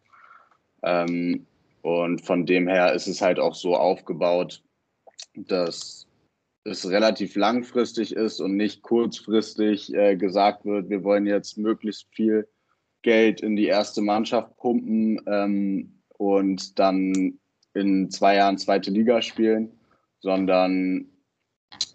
Ähm, 0.82 1.46
und 1.82 2.24
von 2.24 2.46
dem 2.46 2.68
her 2.68 2.94
ist 2.94 3.06
es 3.06 3.20
halt 3.20 3.38
auch 3.38 3.54
so 3.54 3.76
aufgebaut, 3.76 4.62
dass 5.34 6.06
es 6.64 6.88
relativ 6.88 7.36
langfristig 7.36 8.14
ist 8.14 8.40
und 8.40 8.56
nicht 8.56 8.82
kurzfristig 8.82 9.94
äh, 9.94 10.16
gesagt 10.16 10.64
wird, 10.64 10.90
wir 10.90 11.04
wollen 11.04 11.26
jetzt 11.26 11.58
möglichst 11.58 12.06
viel 12.12 12.48
Geld 13.02 13.40
in 13.40 13.54
die 13.54 13.66
erste 13.66 14.02
Mannschaft 14.02 14.56
pumpen 14.56 15.20
ähm, 15.26 15.94
und 16.18 16.78
dann 16.78 17.38
in 17.74 18.10
zwei 18.10 18.36
Jahren 18.36 18.58
zweite 18.58 18.90
Liga 18.90 19.22
spielen, 19.22 19.70
sondern 20.18 21.06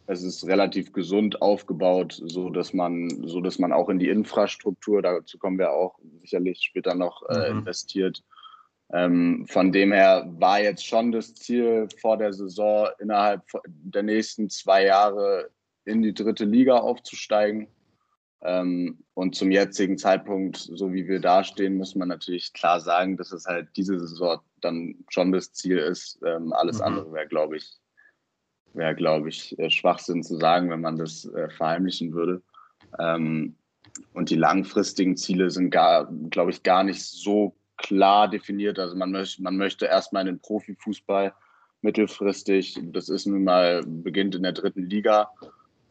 es 0.07 0.23
ist 0.23 0.45
relativ 0.45 0.91
gesund 0.91 1.41
aufgebaut, 1.41 2.21
so 2.25 2.49
dass 2.49 2.73
man, 2.73 3.27
so 3.27 3.39
dass 3.41 3.59
man 3.59 3.71
auch 3.71 3.89
in 3.89 3.99
die 3.99 4.09
Infrastruktur, 4.09 5.01
dazu 5.01 5.37
kommen 5.37 5.57
wir 5.57 5.71
auch 5.71 5.99
sicherlich 6.19 6.61
später 6.61 6.95
noch 6.95 7.27
äh, 7.29 7.51
mhm. 7.51 7.59
investiert, 7.59 8.23
ähm, 8.93 9.45
von 9.47 9.71
dem 9.71 9.93
her 9.93 10.27
war 10.37 10.61
jetzt 10.61 10.85
schon 10.85 11.11
das 11.11 11.33
Ziel 11.33 11.87
vor 12.01 12.17
der 12.17 12.33
Saison 12.33 12.89
innerhalb 12.99 13.43
der 13.65 14.03
nächsten 14.03 14.49
zwei 14.49 14.85
Jahre 14.85 15.49
in 15.85 16.01
die 16.01 16.13
dritte 16.13 16.45
Liga 16.45 16.77
aufzusteigen. 16.77 17.67
Ähm, 18.43 19.03
und 19.13 19.35
zum 19.35 19.51
jetzigen 19.51 19.97
Zeitpunkt, 19.97 20.57
so 20.57 20.91
wie 20.93 21.07
wir 21.07 21.19
dastehen, 21.19 21.77
muss 21.77 21.95
man 21.95 22.07
natürlich 22.07 22.53
klar 22.53 22.79
sagen, 22.79 23.15
dass 23.15 23.31
es 23.31 23.45
halt 23.45 23.69
diese 23.75 23.99
Saison 23.99 24.39
dann 24.61 24.95
schon 25.09 25.31
das 25.31 25.53
Ziel 25.53 25.77
ist. 25.77 26.19
Ähm, 26.25 26.51
alles 26.51 26.79
mhm. 26.79 26.85
andere 26.85 27.13
wäre, 27.13 27.27
glaube 27.27 27.57
ich, 27.57 27.80
wäre, 28.73 28.95
glaube 28.95 29.29
ich, 29.29 29.57
äh, 29.59 29.69
Schwachsinn 29.69 30.23
zu 30.23 30.37
sagen, 30.37 30.69
wenn 30.69 30.81
man 30.81 30.97
das 30.97 31.25
äh, 31.25 31.49
verheimlichen 31.49 32.13
würde. 32.13 32.41
Ähm, 32.99 33.55
und 34.13 34.29
die 34.29 34.35
langfristigen 34.35 35.17
Ziele 35.17 35.49
sind 35.49 35.69
gar, 35.69 36.11
glaube 36.29 36.51
ich, 36.51 36.63
gar 36.63 36.83
nicht 36.83 37.03
so 37.03 37.55
klar 37.77 38.29
definiert. 38.29 38.79
Also 38.79 38.95
man 38.95 39.11
möchte, 39.11 39.41
man 39.41 39.57
möchte 39.57 39.85
erstmal 39.85 40.21
in 40.21 40.35
den 40.35 40.39
Profifußball 40.39 41.33
mittelfristig. 41.81 42.79
Das 42.83 43.09
ist 43.09 43.25
nun 43.25 43.43
mal, 43.43 43.81
beginnt 43.85 44.35
in 44.35 44.43
der 44.43 44.53
dritten 44.53 44.83
Liga. 44.83 45.29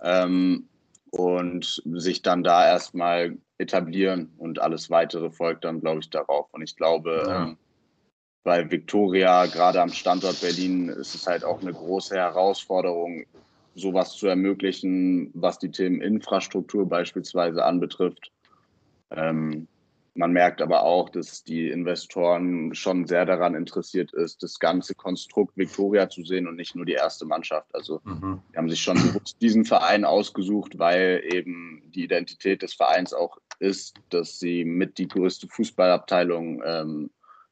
Ähm, 0.03 0.69
und 1.11 1.83
sich 1.85 2.23
dann 2.23 2.45
da 2.45 2.67
erstmal 2.67 3.37
etablieren 3.59 4.33
und 4.39 4.61
alles 4.61 4.91
weitere 4.91 5.31
folgt 5.31 5.65
dann, 5.65 5.81
glaube 5.81 6.01
ich, 6.01 6.11
darauf. 6.11 6.47
Und 6.53 6.63
ich 6.63 6.77
glaube, 6.77 7.25
ja. 7.27 7.43
ähm, 7.43 7.59
bei 8.43 8.71
Victoria, 8.71 9.47
gerade 9.47 9.81
am 9.81 9.91
Standort 9.91 10.41
Berlin, 10.41 10.89
ist 10.89 11.15
es 11.15 11.27
halt 11.27 11.45
auch 11.45 11.61
eine 11.61 11.73
große 11.73 12.17
Herausforderung, 12.17 13.25
sowas 13.75 14.13
zu 14.17 14.27
ermöglichen, 14.27 15.31
was 15.35 15.59
die 15.59 15.71
Themen 15.71 16.01
Infrastruktur 16.01 16.89
beispielsweise 16.89 17.65
anbetrifft. 17.65 18.33
Ähm, 19.11 19.69
man 20.15 20.33
merkt 20.33 20.61
aber 20.61 20.83
auch, 20.83 21.09
dass 21.09 21.45
die 21.45 21.69
Investoren 21.69 22.75
schon 22.75 23.07
sehr 23.07 23.25
daran 23.25 23.55
interessiert 23.55 24.13
ist, 24.13 24.43
das 24.43 24.59
ganze 24.59 24.95
Konstrukt 24.95 25.57
Victoria 25.57 26.09
zu 26.09 26.25
sehen 26.25 26.49
und 26.49 26.57
nicht 26.57 26.75
nur 26.75 26.85
die 26.85 26.95
erste 26.95 27.25
Mannschaft. 27.25 27.73
Also 27.75 28.01
mhm. 28.05 28.41
die 28.53 28.57
haben 28.57 28.69
sich 28.69 28.83
schon 28.83 28.99
diesen 29.41 29.65
Verein 29.65 30.05
ausgesucht, 30.05 30.79
weil 30.79 31.23
eben 31.33 31.83
die 31.95 32.05
Identität 32.05 32.63
des 32.63 32.75
Vereins 32.75 33.15
auch 33.15 33.39
ist, 33.61 34.01
dass 34.11 34.39
sie 34.39 34.65
mit 34.65 34.99
die 34.99 35.09
größte 35.09 35.47
Fußballabteilung 35.47 36.63
ähm, 36.67 37.11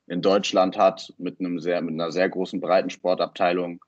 in 0.08 0.22
Deutschland 0.22 0.76
hat, 0.78 1.12
mit 1.18 1.40
einem 1.40 1.60
sehr, 1.60 1.80
mit 1.80 1.94
einer 1.94 2.10
sehr 2.12 2.28
großen 2.28 2.60
Breitensportabteilung, 2.60 3.84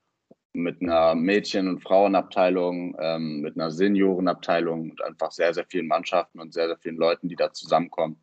mit 0.53 0.81
einer 0.81 1.15
Mädchen- 1.15 1.67
und 1.67 1.81
Frauenabteilung, 1.81 2.95
ähm, 2.99 3.41
mit 3.41 3.55
einer 3.55 3.71
Seniorenabteilung 3.71 4.91
und 4.91 5.03
einfach 5.03 5.31
sehr, 5.31 5.53
sehr 5.53 5.65
vielen 5.65 5.87
Mannschaften 5.87 6.39
und 6.39 6.53
sehr, 6.53 6.67
sehr 6.67 6.77
vielen 6.77 6.97
Leuten, 6.97 7.29
die 7.29 7.35
da 7.35 7.53
zusammenkommen. 7.53 8.17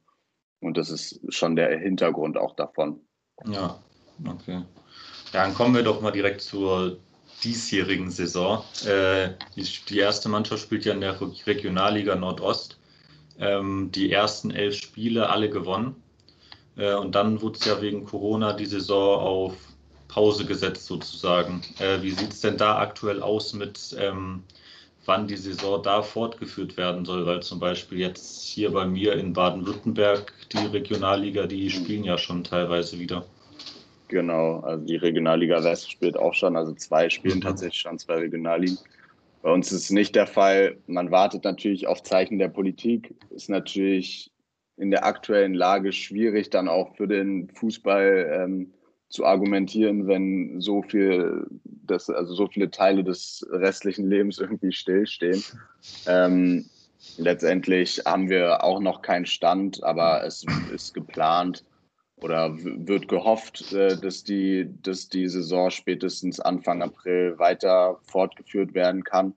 Und 0.61 0.77
das 0.77 0.91
ist 0.91 1.21
schon 1.33 1.57
der 1.57 1.79
Hintergrund 1.79 2.37
auch 2.37 2.55
davon. 2.55 3.01
Ja, 3.47 3.81
okay. 4.27 4.63
Dann 5.33 5.55
kommen 5.55 5.75
wir 5.75 5.83
doch 5.83 6.01
mal 6.01 6.11
direkt 6.11 6.41
zur 6.41 6.99
diesjährigen 7.45 8.11
Saison. 8.11 8.65
Äh, 8.85 9.31
die, 9.55 9.67
die, 9.89 9.99
erste 9.99 10.29
Mannschaft 10.29 10.63
spielt 10.63 10.85
ja 10.85 10.93
in 10.93 11.01
der 11.01 11.21
Regionalliga 11.21 12.17
Nordost. 12.17 12.79
Ähm, 13.39 13.91
die 13.93 14.11
ersten 14.11 14.51
elf 14.51 14.75
Spiele 14.75 15.31
alle 15.31 15.49
gewonnen. 15.49 16.03
Äh, 16.79 16.95
und 16.95 17.15
dann 17.15 17.43
wurde 17.43 17.59
es 17.59 17.67
ja 17.67 17.81
wegen 17.83 18.05
Corona 18.05 18.53
die 18.55 18.67
Saison 18.67 19.21
auf 19.21 19.55
Pause 20.09 20.47
gesetzt 20.47 20.87
sozusagen. 20.87 21.61
Äh, 21.79 22.01
wie 22.03 22.11
sieht 22.11 22.33
es 22.33 22.41
denn 22.41 22.57
da 22.57 22.79
aktuell 22.79 23.23
aus 23.23 23.53
mit, 23.53 23.95
ähm, 24.01 24.43
wann 25.05 25.27
die 25.27 25.37
Saison 25.37 25.83
da 25.83 26.03
fortgeführt 26.03 26.77
werden 26.77 27.05
soll? 27.05 27.27
Weil 27.27 27.43
zum 27.43 27.61
Beispiel 27.61 27.99
jetzt 27.99 28.43
hier 28.43 28.73
bei 28.73 28.87
mir 28.87 29.15
in 29.15 29.33
Baden-Württemberg 29.35 30.33
die 30.53 30.67
Regionalliga, 30.67 31.47
die 31.47 31.69
spielen 31.69 32.05
ja 32.05 32.17
schon 32.17 32.43
teilweise 32.45 32.99
wieder. 32.99 33.27
Genau, 34.09 34.61
also 34.61 34.87
die 34.87 34.97
Regionalliga 34.97 35.63
West 35.63 35.91
spielt 35.91 36.17
auch 36.17 36.33
schon, 36.33 36.57
also 36.57 36.73
zwei 36.73 37.11
spielen 37.11 37.37
mhm. 37.37 37.43
tatsächlich 37.43 37.83
schon 37.83 37.99
zwei 37.99 38.15
Regionalligen. 38.15 38.79
Bei 39.43 39.53
uns 39.53 39.71
ist 39.71 39.85
es 39.85 39.91
nicht 39.91 40.17
der 40.17 40.27
Fall. 40.27 40.79
Man 40.87 41.11
wartet 41.11 41.45
natürlich 41.45 41.87
auf 41.87 42.03
Zeichen 42.03 42.39
der 42.39 42.49
Politik. 42.49 43.15
Ist 43.31 43.51
natürlich 43.51 44.31
in 44.79 44.91
der 44.91 45.05
aktuellen 45.05 45.55
Lage 45.55 45.93
schwierig, 45.93 46.51
dann 46.51 46.69
auch 46.69 46.97
für 46.97 47.09
den 47.09 47.49
Fußball 47.51 48.45
ähm, 48.45 48.73
zu 49.09 49.25
argumentieren, 49.25 50.07
wenn 50.07 50.61
so 50.61 50.83
viel, 50.83 51.47
das, 51.65 52.11
also 52.11 52.35
so 52.35 52.47
viele 52.47 52.71
Teile 52.71 53.03
des 53.03 53.47
restlichen 53.51 54.09
Lebens 54.09 54.39
irgendwie 54.39 54.73
stillstehen. 54.73 55.43
Ähm, 56.07 56.67
letztendlich 57.17 58.03
haben 58.05 58.29
wir 58.29 58.63
auch 58.63 58.81
noch 58.81 59.03
keinen 59.03 59.27
Stand, 59.27 59.83
aber 59.83 60.25
es 60.25 60.45
ist 60.73 60.95
geplant 60.95 61.65
oder 62.17 62.57
wird 62.59 63.09
gehofft, 63.09 63.73
äh, 63.73 63.97
dass 63.97 64.25
die, 64.25 64.69
dass 64.83 65.09
die 65.09 65.29
Saison 65.29 65.71
spätestens 65.71 66.41
Anfang 66.41 66.83
April 66.83 67.39
weiter 67.39 67.99
fortgeführt 68.03 68.75
werden 68.75 69.05
kann. 69.05 69.35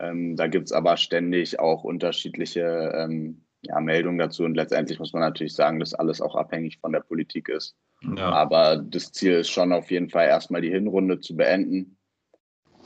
Ähm, 0.00 0.34
da 0.36 0.46
gibt 0.46 0.66
es 0.66 0.72
aber 0.72 0.96
ständig 0.96 1.60
auch 1.60 1.84
unterschiedliche 1.84 2.92
ähm, 2.96 3.42
ja, 3.62 3.80
Meldungen 3.80 4.18
dazu 4.18 4.44
und 4.44 4.54
letztendlich 4.54 4.98
muss 4.98 5.12
man 5.12 5.22
natürlich 5.22 5.54
sagen, 5.54 5.80
dass 5.80 5.94
alles 5.94 6.20
auch 6.20 6.34
abhängig 6.34 6.78
von 6.78 6.92
der 6.92 7.00
Politik 7.00 7.48
ist. 7.48 7.76
Ja. 8.16 8.30
Aber 8.30 8.76
das 8.76 9.12
Ziel 9.12 9.32
ist 9.34 9.50
schon 9.50 9.72
auf 9.72 9.90
jeden 9.90 10.08
Fall 10.08 10.26
erstmal 10.28 10.62
die 10.62 10.70
Hinrunde 10.70 11.20
zu 11.20 11.36
beenden. 11.36 11.98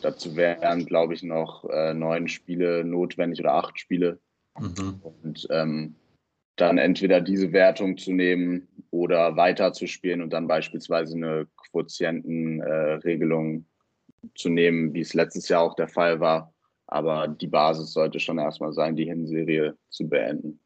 Dazu 0.02 0.34
wären, 0.36 0.84
glaube 0.86 1.14
ich, 1.14 1.22
noch 1.22 1.64
äh, 1.70 1.94
neun 1.94 2.26
Spiele 2.28 2.84
notwendig 2.84 3.38
oder 3.40 3.54
acht 3.54 3.78
Spiele. 3.78 4.18
Mhm. 4.58 5.00
Und 5.02 5.46
ähm, 5.50 5.94
dann 6.56 6.78
entweder 6.78 7.20
diese 7.20 7.52
Wertung 7.52 7.96
zu 7.96 8.12
nehmen 8.12 8.66
oder 8.90 9.36
weiter 9.36 9.72
zu 9.72 9.86
spielen 9.86 10.22
und 10.22 10.32
dann 10.32 10.48
beispielsweise 10.48 11.16
eine 11.16 11.46
Quotientenregelung 11.70 13.58
äh, 13.58 13.62
zu 14.34 14.48
nehmen, 14.48 14.94
wie 14.94 15.00
es 15.00 15.14
letztes 15.14 15.48
Jahr 15.48 15.62
auch 15.62 15.74
der 15.74 15.88
Fall 15.88 16.20
war. 16.20 16.52
Aber 16.86 17.28
die 17.28 17.46
Basis 17.46 17.92
sollte 17.92 18.20
schon 18.20 18.38
erstmal 18.38 18.72
sein, 18.72 18.94
die 18.96 19.06
Hinserie 19.06 19.76
zu 19.90 20.08
beenden. 20.08 20.60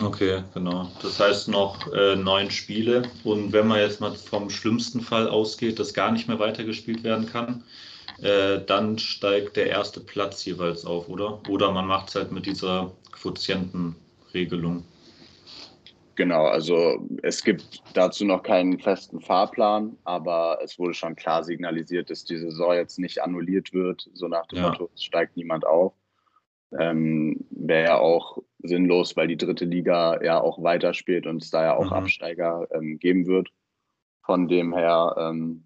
Okay, 0.00 0.44
genau. 0.54 0.88
Das 1.02 1.18
heißt 1.18 1.48
noch 1.48 1.92
äh, 1.92 2.14
neun 2.14 2.50
Spiele. 2.50 3.02
Und 3.24 3.52
wenn 3.52 3.66
man 3.66 3.80
jetzt 3.80 4.00
mal 4.00 4.12
vom 4.12 4.48
schlimmsten 4.48 5.00
Fall 5.00 5.28
ausgeht, 5.28 5.78
dass 5.78 5.92
gar 5.92 6.12
nicht 6.12 6.28
mehr 6.28 6.38
weitergespielt 6.38 7.02
werden 7.02 7.26
kann, 7.26 7.64
äh, 8.20 8.60
dann 8.64 8.98
steigt 8.98 9.56
der 9.56 9.66
erste 9.66 10.00
Platz 10.00 10.44
jeweils 10.44 10.84
auf, 10.84 11.08
oder? 11.08 11.40
Oder 11.48 11.72
man 11.72 11.86
macht 11.86 12.10
es 12.10 12.14
halt 12.14 12.30
mit 12.30 12.46
dieser 12.46 12.92
Quotientenregelung. 13.10 14.84
Genau, 16.14 16.44
also 16.44 17.08
es 17.22 17.42
gibt 17.42 17.82
dazu 17.94 18.24
noch 18.24 18.42
keinen 18.42 18.78
festen 18.78 19.20
Fahrplan, 19.20 19.96
aber 20.04 20.58
es 20.62 20.78
wurde 20.78 20.94
schon 20.94 21.16
klar 21.16 21.42
signalisiert, 21.42 22.10
dass 22.10 22.24
die 22.24 22.36
Saison 22.36 22.74
jetzt 22.74 22.98
nicht 22.98 23.22
annulliert 23.22 23.72
wird, 23.72 24.08
so 24.12 24.28
nach 24.28 24.46
dem 24.46 24.58
ja. 24.58 24.68
Motto, 24.68 24.90
es 24.94 25.02
steigt 25.02 25.36
niemand 25.36 25.66
auf. 25.66 25.94
Ähm, 26.78 27.44
Wäre 27.50 27.84
ja 27.84 27.98
auch 27.98 28.38
sinnlos, 28.62 29.16
weil 29.16 29.28
die 29.28 29.36
dritte 29.36 29.64
Liga 29.64 30.22
ja 30.22 30.40
auch 30.40 30.62
weiterspielt 30.62 31.26
und 31.26 31.42
es 31.42 31.50
da 31.50 31.64
ja 31.64 31.76
auch 31.76 31.86
mhm. 31.86 31.92
Absteiger 31.92 32.66
ähm, 32.72 32.98
geben 32.98 33.26
wird. 33.26 33.50
Von 34.24 34.48
dem 34.48 34.72
her 34.72 35.14
ähm, 35.18 35.64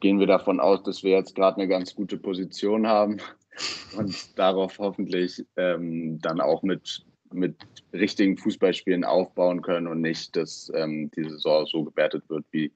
gehen 0.00 0.18
wir 0.18 0.26
davon 0.26 0.60
aus, 0.60 0.82
dass 0.82 1.02
wir 1.02 1.12
jetzt 1.12 1.34
gerade 1.34 1.58
eine 1.58 1.68
ganz 1.68 1.94
gute 1.94 2.16
Position 2.16 2.86
haben 2.86 3.18
und 3.96 4.38
darauf 4.38 4.78
hoffentlich 4.78 5.44
ähm, 5.56 6.18
dann 6.20 6.40
auch 6.40 6.62
mit, 6.62 7.04
mit 7.32 7.56
richtigen 7.92 8.36
Fußballspielen 8.36 9.04
aufbauen 9.04 9.62
können 9.62 9.86
und 9.86 10.00
nicht, 10.00 10.34
dass 10.36 10.70
ähm, 10.74 11.10
die 11.16 11.24
Saison 11.24 11.66
so 11.66 11.84
gewertet 11.84 12.24
wird, 12.28 12.44
wie, 12.50 12.72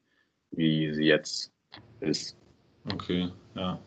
wie 0.50 0.92
sie 0.94 1.04
jetzt 1.04 1.52
ist. 2.00 2.36
Okay, 2.92 3.28
ja. 3.54 3.80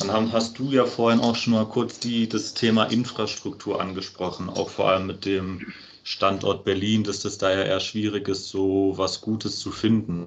Dann 0.00 0.32
hast 0.32 0.58
du 0.58 0.70
ja 0.70 0.84
vorhin 0.84 1.20
auch 1.20 1.36
schon 1.36 1.52
mal 1.54 1.66
kurz 1.66 1.98
die, 1.98 2.28
das 2.28 2.54
Thema 2.54 2.84
Infrastruktur 2.84 3.80
angesprochen, 3.80 4.48
auch 4.48 4.68
vor 4.68 4.88
allem 4.88 5.06
mit 5.06 5.24
dem 5.24 5.72
Standort 6.02 6.64
Berlin, 6.64 7.02
dass 7.02 7.20
das 7.20 7.38
da 7.38 7.50
ja 7.50 7.62
eher 7.62 7.80
schwierig 7.80 8.28
ist, 8.28 8.50
so 8.50 8.92
was 8.96 9.22
Gutes 9.22 9.58
zu 9.58 9.72
finden. 9.72 10.26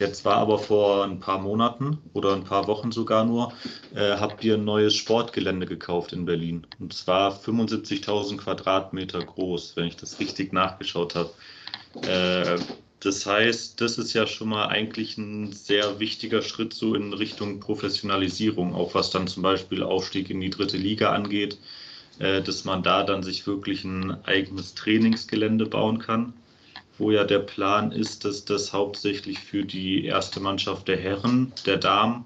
Jetzt 0.00 0.24
war 0.24 0.38
aber 0.38 0.58
vor 0.58 1.04
ein 1.04 1.20
paar 1.20 1.38
Monaten 1.38 1.98
oder 2.12 2.34
ein 2.34 2.42
paar 2.42 2.66
Wochen 2.66 2.90
sogar 2.90 3.24
nur, 3.24 3.52
äh, 3.94 4.16
habt 4.16 4.42
ihr 4.42 4.54
ein 4.54 4.64
neues 4.64 4.96
Sportgelände 4.96 5.66
gekauft 5.66 6.12
in 6.12 6.24
Berlin. 6.24 6.66
Und 6.80 6.92
zwar 6.92 7.30
75.000 7.30 8.38
Quadratmeter 8.38 9.20
groß, 9.20 9.76
wenn 9.76 9.86
ich 9.86 9.96
das 9.96 10.18
richtig 10.18 10.52
nachgeschaut 10.52 11.14
habe. 11.14 11.30
Äh, 12.04 12.58
das 13.04 13.26
heißt, 13.26 13.80
das 13.80 13.98
ist 13.98 14.12
ja 14.12 14.28
schon 14.28 14.50
mal 14.50 14.66
eigentlich 14.66 15.18
ein 15.18 15.52
sehr 15.52 15.98
wichtiger 15.98 16.40
Schritt 16.40 16.72
so 16.72 16.94
in 16.94 17.12
Richtung 17.12 17.58
Professionalisierung, 17.58 18.76
auch 18.76 18.94
was 18.94 19.10
dann 19.10 19.26
zum 19.26 19.42
Beispiel 19.42 19.82
Aufstieg 19.82 20.30
in 20.30 20.40
die 20.40 20.50
dritte 20.50 20.76
Liga 20.76 21.12
angeht, 21.12 21.58
äh, 22.20 22.40
dass 22.42 22.64
man 22.64 22.84
da 22.84 23.02
dann 23.02 23.24
sich 23.24 23.44
wirklich 23.44 23.82
ein 23.82 24.24
eigenes 24.24 24.74
Trainingsgelände 24.74 25.66
bauen 25.66 25.98
kann, 25.98 26.32
wo 26.96 27.10
ja 27.10 27.24
der 27.24 27.40
Plan 27.40 27.90
ist, 27.90 28.24
dass 28.24 28.44
das 28.44 28.72
hauptsächlich 28.72 29.40
für 29.40 29.64
die 29.64 30.04
erste 30.04 30.38
Mannschaft 30.38 30.86
der 30.86 30.98
Herren, 30.98 31.52
der 31.66 31.78
Damen 31.78 32.24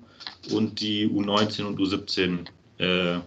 und 0.53 0.83
die 0.83 1.09
U19 1.09 1.65
und 1.65 1.81
U17 1.81 2.47
äh, 2.77 3.21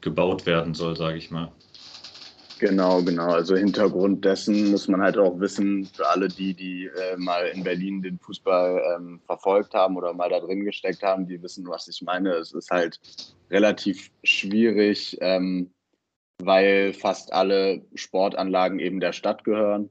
gebaut 0.00 0.46
werden 0.46 0.74
soll, 0.74 0.96
sage 0.96 1.18
ich 1.18 1.32
mal. 1.32 1.50
Genau, 2.62 3.02
genau. 3.02 3.32
Also 3.32 3.56
Hintergrund 3.56 4.24
dessen 4.24 4.70
muss 4.70 4.86
man 4.86 5.02
halt 5.02 5.18
auch 5.18 5.40
wissen, 5.40 5.84
für 5.84 6.08
alle 6.08 6.28
die, 6.28 6.54
die 6.54 6.86
äh, 6.86 7.16
mal 7.16 7.48
in 7.48 7.64
Berlin 7.64 8.00
den 8.02 8.20
Fußball 8.20 8.80
ähm, 8.94 9.20
verfolgt 9.26 9.74
haben 9.74 9.96
oder 9.96 10.14
mal 10.14 10.30
da 10.30 10.38
drin 10.38 10.64
gesteckt 10.64 11.02
haben, 11.02 11.26
die 11.26 11.42
wissen, 11.42 11.66
was 11.66 11.88
ich 11.88 12.02
meine. 12.02 12.34
Es 12.34 12.52
ist 12.52 12.70
halt 12.70 13.00
relativ 13.50 14.12
schwierig, 14.22 15.18
ähm, 15.20 15.72
weil 16.38 16.92
fast 16.92 17.32
alle 17.32 17.84
Sportanlagen 17.96 18.78
eben 18.78 19.00
der 19.00 19.12
Stadt 19.12 19.42
gehören 19.42 19.90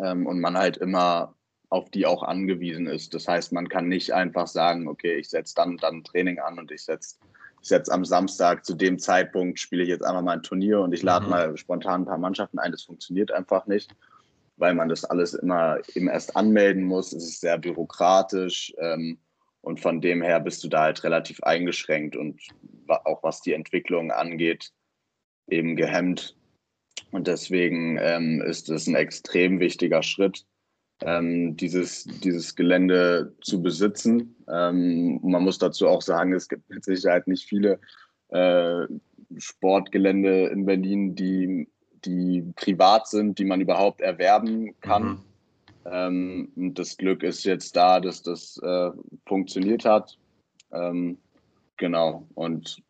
ähm, 0.00 0.28
und 0.28 0.38
man 0.38 0.56
halt 0.56 0.76
immer 0.76 1.34
auf 1.68 1.90
die 1.90 2.06
auch 2.06 2.22
angewiesen 2.22 2.86
ist. 2.86 3.12
Das 3.12 3.26
heißt, 3.26 3.52
man 3.52 3.68
kann 3.68 3.88
nicht 3.88 4.12
einfach 4.12 4.46
sagen, 4.46 4.86
okay, 4.86 5.16
ich 5.16 5.30
setze 5.30 5.56
dann 5.56 5.78
dann 5.78 6.04
Training 6.04 6.38
an 6.38 6.60
und 6.60 6.70
ich 6.70 6.84
setze 6.84 7.16
ich 7.62 7.68
setze 7.68 7.92
am 7.92 8.04
Samstag 8.04 8.64
zu 8.64 8.74
dem 8.74 8.98
Zeitpunkt, 8.98 9.60
spiele 9.60 9.84
ich 9.84 9.88
jetzt 9.88 10.04
einfach 10.04 10.22
mal 10.22 10.32
ein 10.32 10.42
Turnier 10.42 10.80
und 10.80 10.92
ich 10.92 11.02
lade 11.02 11.26
mhm. 11.26 11.30
mal 11.30 11.56
spontan 11.56 12.02
ein 12.02 12.06
paar 12.06 12.18
Mannschaften 12.18 12.58
ein. 12.58 12.72
Das 12.72 12.82
funktioniert 12.82 13.30
einfach 13.30 13.66
nicht, 13.66 13.94
weil 14.56 14.74
man 14.74 14.88
das 14.88 15.04
alles 15.04 15.34
immer 15.34 15.78
eben 15.94 16.08
erst 16.08 16.36
anmelden 16.36 16.82
muss. 16.82 17.12
Es 17.12 17.22
ist 17.22 17.40
sehr 17.40 17.58
bürokratisch 17.58 18.74
ähm, 18.78 19.18
und 19.60 19.78
von 19.78 20.00
dem 20.00 20.22
her 20.22 20.40
bist 20.40 20.64
du 20.64 20.68
da 20.68 20.82
halt 20.82 21.04
relativ 21.04 21.40
eingeschränkt 21.44 22.16
und 22.16 22.40
auch 22.88 23.22
was 23.22 23.42
die 23.42 23.52
Entwicklung 23.52 24.10
angeht, 24.10 24.72
eben 25.48 25.76
gehemmt. 25.76 26.36
Und 27.12 27.28
deswegen 27.28 27.96
ähm, 28.00 28.42
ist 28.42 28.70
es 28.70 28.88
ein 28.88 28.96
extrem 28.96 29.60
wichtiger 29.60 30.02
Schritt, 30.02 30.46
ähm, 31.04 31.56
dieses, 31.56 32.04
dieses 32.04 32.54
Gelände 32.54 33.32
zu 33.40 33.62
besitzen. 33.62 34.36
Ähm, 34.48 35.20
man 35.22 35.42
muss 35.42 35.58
dazu 35.58 35.88
auch 35.88 36.02
sagen, 36.02 36.32
es 36.32 36.48
gibt 36.48 36.68
mit 36.70 36.84
Sicherheit 36.84 37.26
nicht 37.26 37.46
viele 37.46 37.80
äh, 38.28 38.86
Sportgelände 39.36 40.46
in 40.46 40.66
Berlin, 40.66 41.14
die, 41.14 41.68
die 42.04 42.42
privat 42.56 43.08
sind, 43.08 43.38
die 43.38 43.44
man 43.44 43.60
überhaupt 43.60 44.00
erwerben 44.00 44.78
kann. 44.80 45.04
Mhm. 45.04 45.22
Ähm, 45.84 46.52
das 46.74 46.96
Glück 46.96 47.22
ist 47.22 47.44
jetzt 47.44 47.76
da, 47.76 48.00
dass 48.00 48.22
das 48.22 48.58
äh, 48.62 48.90
funktioniert 49.26 49.84
hat. 49.84 50.16
Ähm, 50.72 51.18
genau. 51.76 52.26
Und 52.34 52.82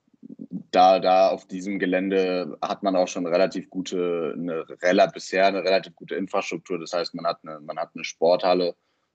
da, 0.73 0.99
da 0.99 1.29
auf 1.29 1.47
diesem 1.47 1.79
Gelände 1.79 2.57
hat 2.63 2.83
man 2.83 2.97
auch 2.97 3.07
schon 3.07 3.27
relativ 3.27 3.69
gute, 3.71 4.35
eine, 4.37 4.65
bisher 5.13 5.47
eine 5.47 5.63
relativ 5.63 5.95
gute 5.95 6.15
Infrastruktur. 6.15 6.79
Das 6.79 6.93
heißt, 6.93 7.15
man 7.15 7.27
hat 7.27 7.39
eine, 7.43 7.61
man 7.61 7.79
hat 7.79 7.91
eine 7.95 8.05
Sporthalle, 8.05 8.75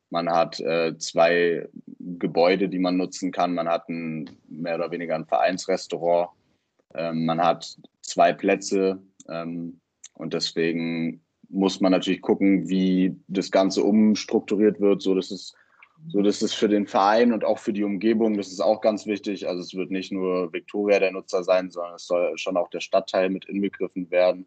man 0.09 0.29
hat 0.29 0.59
äh, 0.59 0.97
zwei 0.99 1.67
Gebäude, 1.99 2.69
die 2.69 2.79
man 2.79 2.95
nutzen 2.95 3.31
kann, 3.31 3.55
man 3.55 3.67
hat 3.67 3.89
ein, 3.89 4.29
mehr 4.47 4.75
oder 4.75 4.91
weniger 4.91 5.15
ein 5.15 5.25
Vereinsrestaurant, 5.25 6.29
ähm, 6.93 7.25
man 7.25 7.43
hat 7.43 7.75
zwei 8.01 8.33
Plätze 8.33 9.01
ähm, 9.27 9.81
und 10.13 10.33
deswegen 10.33 11.21
muss 11.49 11.81
man 11.81 11.91
natürlich 11.91 12.21
gucken, 12.21 12.69
wie 12.69 13.15
das 13.27 13.51
Ganze 13.51 13.83
umstrukturiert 13.83 14.79
wird, 14.79 15.01
so 15.01 15.15
dass 15.15 15.31
es 15.31 15.55
so, 16.09 16.21
das 16.21 16.41
ist 16.41 16.53
für 16.53 16.69
den 16.69 16.87
Verein 16.87 17.33
und 17.33 17.43
auch 17.43 17.59
für 17.59 17.73
die 17.73 17.83
Umgebung, 17.83 18.37
das 18.37 18.47
ist 18.47 18.61
auch 18.61 18.81
ganz 18.81 19.05
wichtig. 19.05 19.47
Also 19.47 19.61
es 19.61 19.73
wird 19.73 19.91
nicht 19.91 20.11
nur 20.11 20.51
Victoria 20.53 20.99
der 20.99 21.11
Nutzer 21.11 21.43
sein, 21.43 21.69
sondern 21.69 21.95
es 21.95 22.07
soll 22.07 22.37
schon 22.37 22.57
auch 22.57 22.69
der 22.69 22.79
Stadtteil 22.79 23.29
mit 23.29 23.45
inbegriffen 23.45 24.09
werden. 24.09 24.45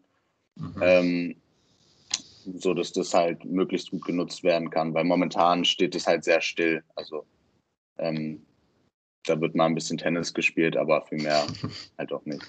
Mhm. 0.55 0.81
Ähm, 0.81 1.35
so 2.57 2.73
dass 2.73 2.91
das 2.91 3.13
halt 3.13 3.45
möglichst 3.45 3.91
gut 3.91 4.03
genutzt 4.05 4.43
werden 4.43 4.69
kann, 4.69 4.93
weil 4.93 5.03
momentan 5.03 5.63
steht 5.63 5.95
es 5.95 6.07
halt 6.07 6.23
sehr 6.23 6.41
still. 6.41 6.83
Also 6.95 7.25
ähm, 7.99 8.45
da 9.25 9.39
wird 9.39 9.55
mal 9.55 9.65
ein 9.65 9.75
bisschen 9.75 9.97
Tennis 9.97 10.33
gespielt, 10.33 10.75
aber 10.75 11.05
viel 11.05 11.21
mehr 11.21 11.45
halt 11.97 12.11
auch 12.11 12.25
nicht. 12.25 12.41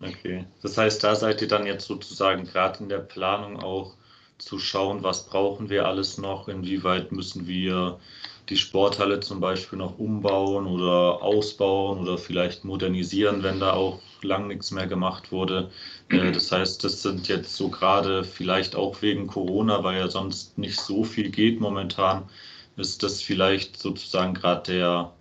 Okay, 0.00 0.44
das 0.62 0.76
heißt, 0.76 1.02
da 1.04 1.14
seid 1.14 1.40
ihr 1.42 1.48
dann 1.48 1.66
jetzt 1.66 1.86
sozusagen 1.86 2.44
gerade 2.44 2.82
in 2.82 2.88
der 2.88 2.98
Planung 2.98 3.58
auch 3.62 3.96
zu 4.38 4.58
schauen, 4.58 5.02
was 5.02 5.26
brauchen 5.26 5.70
wir 5.70 5.86
alles 5.86 6.18
noch, 6.18 6.48
inwieweit 6.48 7.12
müssen 7.12 7.46
wir 7.46 7.98
die 8.48 8.56
Sporthalle 8.56 9.20
zum 9.20 9.40
Beispiel 9.40 9.78
noch 9.78 9.98
umbauen 9.98 10.66
oder 10.66 11.22
ausbauen 11.22 11.98
oder 11.98 12.16
vielleicht 12.16 12.64
modernisieren, 12.64 13.42
wenn 13.42 13.60
da 13.60 13.72
auch 13.72 14.00
lang 14.22 14.48
nichts 14.48 14.70
mehr 14.70 14.86
gemacht 14.86 15.32
wurde. 15.32 15.70
Äh, 16.10 16.32
das 16.32 16.52
heißt, 16.52 16.84
das 16.84 17.02
sind 17.02 17.28
jetzt 17.28 17.56
so 17.56 17.68
gerade 17.68 18.24
vielleicht 18.24 18.76
auch 18.76 19.02
wegen 19.02 19.26
Corona, 19.26 19.82
weil 19.82 19.98
ja 19.98 20.08
sonst 20.08 20.58
nicht 20.58 20.80
so 20.80 21.02
viel 21.02 21.30
geht 21.30 21.60
momentan, 21.60 22.28
ist 22.76 23.02
das 23.02 23.22
vielleicht 23.22 23.76
sozusagen 23.76 24.34
gerade 24.34 24.72
der 24.72 25.12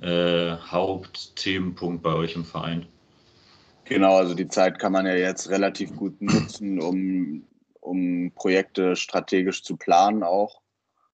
äh, 0.00 0.56
Hauptthemenpunkt 0.66 2.02
bei 2.02 2.14
euch 2.14 2.34
im 2.34 2.44
Verein. 2.44 2.86
Genau, 3.84 4.16
also 4.16 4.34
die 4.34 4.48
Zeit 4.48 4.78
kann 4.78 4.92
man 4.92 5.06
ja 5.06 5.14
jetzt 5.14 5.48
relativ 5.50 5.94
gut 5.96 6.20
nutzen, 6.20 6.80
um, 6.80 7.44
um 7.80 8.32
Projekte 8.34 8.96
strategisch 8.96 9.62
zu 9.62 9.76
planen 9.76 10.22
auch. 10.22 10.61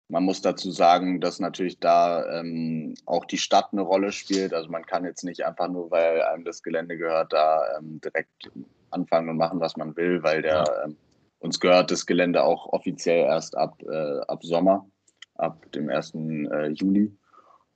Man 0.08 0.24
muss 0.24 0.40
dazu 0.40 0.70
sagen, 0.70 1.20
dass 1.20 1.38
natürlich 1.38 1.78
da 1.80 2.40
ähm, 2.40 2.94
auch 3.04 3.26
die 3.26 3.36
Stadt 3.36 3.68
eine 3.72 3.82
Rolle 3.82 4.10
spielt. 4.10 4.54
Also 4.54 4.70
man 4.70 4.86
kann 4.86 5.04
jetzt 5.04 5.22
nicht 5.22 5.44
einfach 5.44 5.68
nur, 5.68 5.90
weil 5.90 6.22
einem 6.22 6.44
das 6.44 6.62
Gelände 6.62 6.96
gehört, 6.96 7.32
da 7.32 7.62
ähm, 7.78 8.00
direkt 8.00 8.50
anfangen 8.90 9.28
und 9.28 9.36
machen, 9.36 9.60
was 9.60 9.76
man 9.76 9.94
will, 9.96 10.22
weil 10.22 10.40
der 10.40 10.64
ähm, 10.84 10.96
uns 11.40 11.60
gehört 11.60 11.90
das 11.90 12.06
Gelände 12.06 12.42
auch 12.42 12.72
offiziell 12.72 13.24
erst 13.24 13.56
ab, 13.56 13.80
äh, 13.82 14.20
ab 14.26 14.42
Sommer, 14.42 14.88
ab 15.34 15.70
dem 15.72 15.88
1. 15.88 16.14
Äh, 16.14 16.68
Juli. 16.68 17.12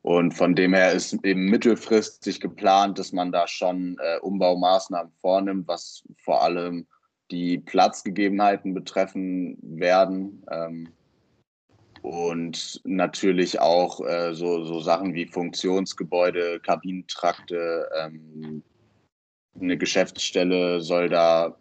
Und 0.03 0.33
von 0.33 0.57
dem 0.57 0.75
her 0.75 0.93
ist 0.93 1.13
eben 1.25 1.45
mittelfristig 1.45 2.41
geplant, 2.41 2.99
dass 2.99 3.13
man 3.13 3.31
da 3.31 3.47
schon 3.47 3.97
äh, 4.01 4.19
Umbaumaßnahmen 4.19 5.13
vornimmt, 5.21 5.69
was 5.69 6.03
vor 6.17 6.43
allem 6.43 6.87
die 7.31 7.59
Platzgegebenheiten 7.59 8.75
betreffen 8.75 9.57
werden. 9.63 10.45
Ähm, 10.51 10.89
und 12.03 12.81
natürlich 12.85 13.61
auch 13.61 14.01
äh, 14.05 14.35
so, 14.35 14.65
so 14.65 14.81
Sachen 14.81 15.15
wie 15.15 15.27
Funktionsgebäude, 15.27 16.61
Kabinentrakte, 16.61 17.89
ähm, 18.01 18.63
eine 19.61 19.77
Geschäftsstelle 19.77 20.81
soll 20.81 21.09
da, 21.09 21.57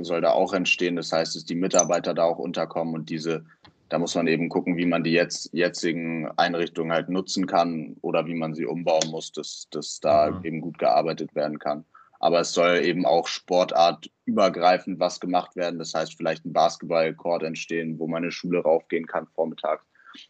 soll 0.00 0.20
da 0.20 0.32
auch 0.32 0.52
entstehen. 0.52 0.96
Das 0.96 1.12
heißt, 1.12 1.36
dass 1.36 1.44
die 1.44 1.54
Mitarbeiter 1.54 2.14
da 2.14 2.24
auch 2.24 2.38
unterkommen 2.38 2.94
und 2.94 3.10
diese 3.10 3.44
da 3.92 3.98
muss 3.98 4.14
man 4.14 4.26
eben 4.26 4.48
gucken, 4.48 4.78
wie 4.78 4.86
man 4.86 5.04
die 5.04 5.10
jetzt, 5.10 5.52
jetzigen 5.52 6.26
Einrichtungen 6.38 6.92
halt 6.92 7.10
nutzen 7.10 7.46
kann 7.46 7.94
oder 8.00 8.26
wie 8.26 8.34
man 8.34 8.54
sie 8.54 8.64
umbauen 8.64 9.10
muss, 9.10 9.32
dass, 9.32 9.68
dass 9.70 10.00
da 10.00 10.30
mhm. 10.30 10.44
eben 10.46 10.60
gut 10.62 10.78
gearbeitet 10.78 11.34
werden 11.34 11.58
kann. 11.58 11.84
Aber 12.22 12.38
es 12.38 12.52
soll 12.52 12.84
eben 12.84 13.04
auch 13.04 13.26
sportartübergreifend 13.26 15.00
was 15.00 15.18
gemacht 15.18 15.56
werden. 15.56 15.80
Das 15.80 15.92
heißt, 15.92 16.16
vielleicht 16.16 16.44
ein 16.44 16.52
Basketballcourt 16.52 17.42
entstehen, 17.42 17.98
wo 17.98 18.06
meine 18.06 18.30
Schule 18.30 18.62
raufgehen 18.62 19.06
kann 19.06 19.26
vormittags. 19.34 19.84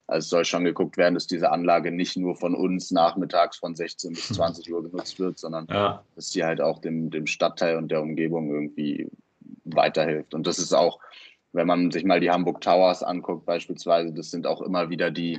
Also 0.07 0.25
es 0.25 0.31
soll 0.31 0.45
schon 0.47 0.65
geguckt 0.65 0.97
werden, 0.97 1.13
dass 1.13 1.27
diese 1.27 1.53
Anlage 1.53 1.93
nicht 1.93 2.17
nur 2.17 2.35
von 2.35 2.55
uns 2.55 2.93
nachmittags 2.93 3.59
von 3.59 3.75
16 3.75 4.13
bis 4.13 4.29
20 4.29 4.73
Uhr 4.73 4.83
genutzt 4.83 5.19
wird, 5.19 5.39
sondern 5.39 5.67
ja. 5.69 6.03
dass 6.17 6.31
sie 6.31 6.43
halt 6.43 6.63
auch 6.63 6.79
dem, 6.79 7.11
dem 7.11 7.27
Stadtteil 7.27 7.77
und 7.77 7.91
der 7.91 8.01
Umgebung 8.01 8.51
irgendwie 8.51 9.11
weiterhilft. 9.65 10.33
Und 10.33 10.47
das 10.47 10.59
ist 10.59 10.73
auch, 10.73 10.99
wenn 11.53 11.67
man 11.67 11.91
sich 11.91 12.05
mal 12.05 12.21
die 12.21 12.31
Hamburg 12.31 12.63
Towers 12.63 13.03
anguckt, 13.03 13.45
beispielsweise, 13.45 14.15
das 14.15 14.31
sind 14.31 14.47
auch 14.47 14.63
immer 14.63 14.89
wieder 14.89 15.11
die, 15.11 15.39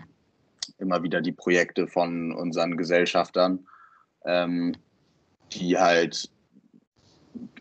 immer 0.78 1.02
wieder 1.02 1.22
die 1.22 1.32
Projekte 1.32 1.88
von 1.88 2.32
unseren 2.32 2.78
Gesellschaftern, 2.78 3.66
ähm, 4.24 4.76
die 5.52 5.80
halt 5.80 6.30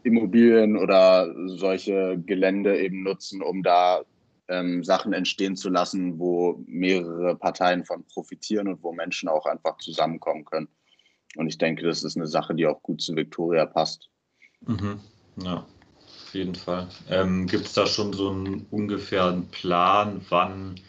Immobilien 0.03 0.77
oder 0.77 1.33
solche 1.47 2.19
Gelände 2.25 2.79
eben 2.79 3.03
nutzen, 3.03 3.43
um 3.43 3.63
da 3.63 4.03
ähm, 4.49 4.83
Sachen 4.85 5.13
entstehen 5.13 5.57
zu 5.57 5.71
lassen, 5.71 6.19
wo 6.19 6.63
mehrere 6.67 7.37
Parteien 7.37 7.85
von 7.85 8.05
profitieren 8.05 8.69
und 8.69 8.83
wo 8.83 8.93
Menschen 8.93 9.29
auch 9.29 9.47
einfach 9.47 9.79
zusammenkommen 9.79 10.45
können. 10.45 10.69
Und 11.37 11.49
ich 11.49 11.59
denke, 11.59 11.87
das 11.87 12.03
ist 12.03 12.17
eine 12.17 12.27
Sache, 12.27 12.55
die 12.55 12.67
auch 12.67 12.83
gut 12.83 13.01
zu 13.01 13.17
Victoria 13.17 13.65
passt. 13.67 14.11
Mhm. 14.67 15.01
Ja 15.43 15.67
auf 16.33 16.37
jeden 16.37 16.55
Fall. 16.55 16.89
Ähm, 17.11 17.47
Gibt 17.47 17.67
es 17.67 17.75
da 17.75 17.87
schon 17.87 18.15
so 18.15 18.31
einen 18.31 18.67
ungefähren 18.71 19.49
Plan, 19.49 20.25
wann 20.31 20.81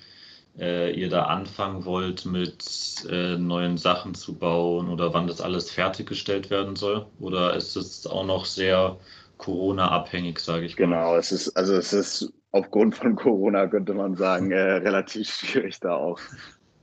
äh, 0.57 0.91
ihr 0.91 1.09
da 1.09 1.25
anfangen 1.25 1.85
wollt, 1.85 2.25
mit 2.25 3.05
äh, 3.09 3.37
neuen 3.37 3.77
Sachen 3.77 4.13
zu 4.13 4.37
bauen 4.37 4.89
oder 4.89 5.13
wann 5.13 5.27
das 5.27 5.41
alles 5.41 5.71
fertiggestellt 5.71 6.49
werden 6.49 6.75
soll? 6.75 7.07
Oder 7.19 7.55
ist 7.55 7.75
es 7.75 8.05
auch 8.05 8.25
noch 8.25 8.45
sehr 8.45 8.99
Corona-abhängig, 9.37 10.39
sage 10.39 10.65
ich 10.65 10.77
mal? 10.77 10.85
Genau, 10.85 11.15
es 11.15 11.31
ist, 11.31 11.49
also 11.57 11.75
es 11.75 11.93
ist 11.93 12.33
aufgrund 12.51 12.95
von 12.95 13.15
Corona, 13.15 13.67
könnte 13.67 13.93
man 13.93 14.15
sagen, 14.15 14.51
äh, 14.51 14.59
relativ 14.59 15.29
schwierig 15.29 15.79
da 15.79 15.95
auch 15.95 16.19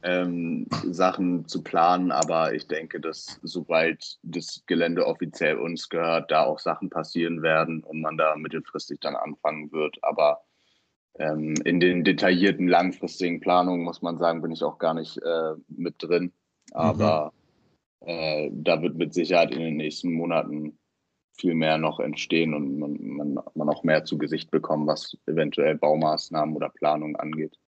ähm, 0.02 0.66
Sachen 0.90 1.46
zu 1.46 1.62
planen, 1.62 2.10
aber 2.10 2.54
ich 2.54 2.66
denke, 2.66 3.00
dass 3.00 3.38
sobald 3.42 4.18
das 4.22 4.62
Gelände 4.66 5.06
offiziell 5.06 5.58
uns 5.58 5.88
gehört, 5.88 6.30
da 6.30 6.44
auch 6.44 6.58
Sachen 6.58 6.90
passieren 6.90 7.42
werden 7.42 7.84
und 7.84 8.00
man 8.00 8.16
da 8.16 8.34
mittelfristig 8.36 9.00
dann 9.00 9.14
anfangen 9.14 9.70
wird. 9.72 9.98
Aber 10.02 10.42
ähm, 11.18 11.54
in 11.64 11.80
den 11.80 12.04
detaillierten 12.04 12.68
langfristigen 12.68 13.40
Planungen, 13.40 13.84
muss 13.84 14.02
man 14.02 14.18
sagen, 14.18 14.42
bin 14.42 14.52
ich 14.52 14.62
auch 14.62 14.78
gar 14.78 14.94
nicht 14.94 15.18
äh, 15.18 15.54
mit 15.68 15.96
drin. 15.98 16.32
Aber 16.72 17.32
mhm. 18.00 18.08
äh, 18.08 18.50
da 18.52 18.82
wird 18.82 18.96
mit 18.96 19.14
Sicherheit 19.14 19.52
in 19.52 19.60
den 19.60 19.76
nächsten 19.76 20.12
Monaten 20.12 20.78
viel 21.38 21.54
mehr 21.54 21.78
noch 21.78 22.00
entstehen 22.00 22.54
und 22.54 22.78
man, 22.78 22.96
man, 23.00 23.38
man 23.54 23.68
auch 23.68 23.82
mehr 23.82 24.04
zu 24.04 24.18
Gesicht 24.18 24.50
bekommen, 24.50 24.86
was 24.86 25.16
eventuell 25.26 25.76
Baumaßnahmen 25.76 26.54
oder 26.54 26.68
Planung 26.68 27.16
angeht. 27.16 27.58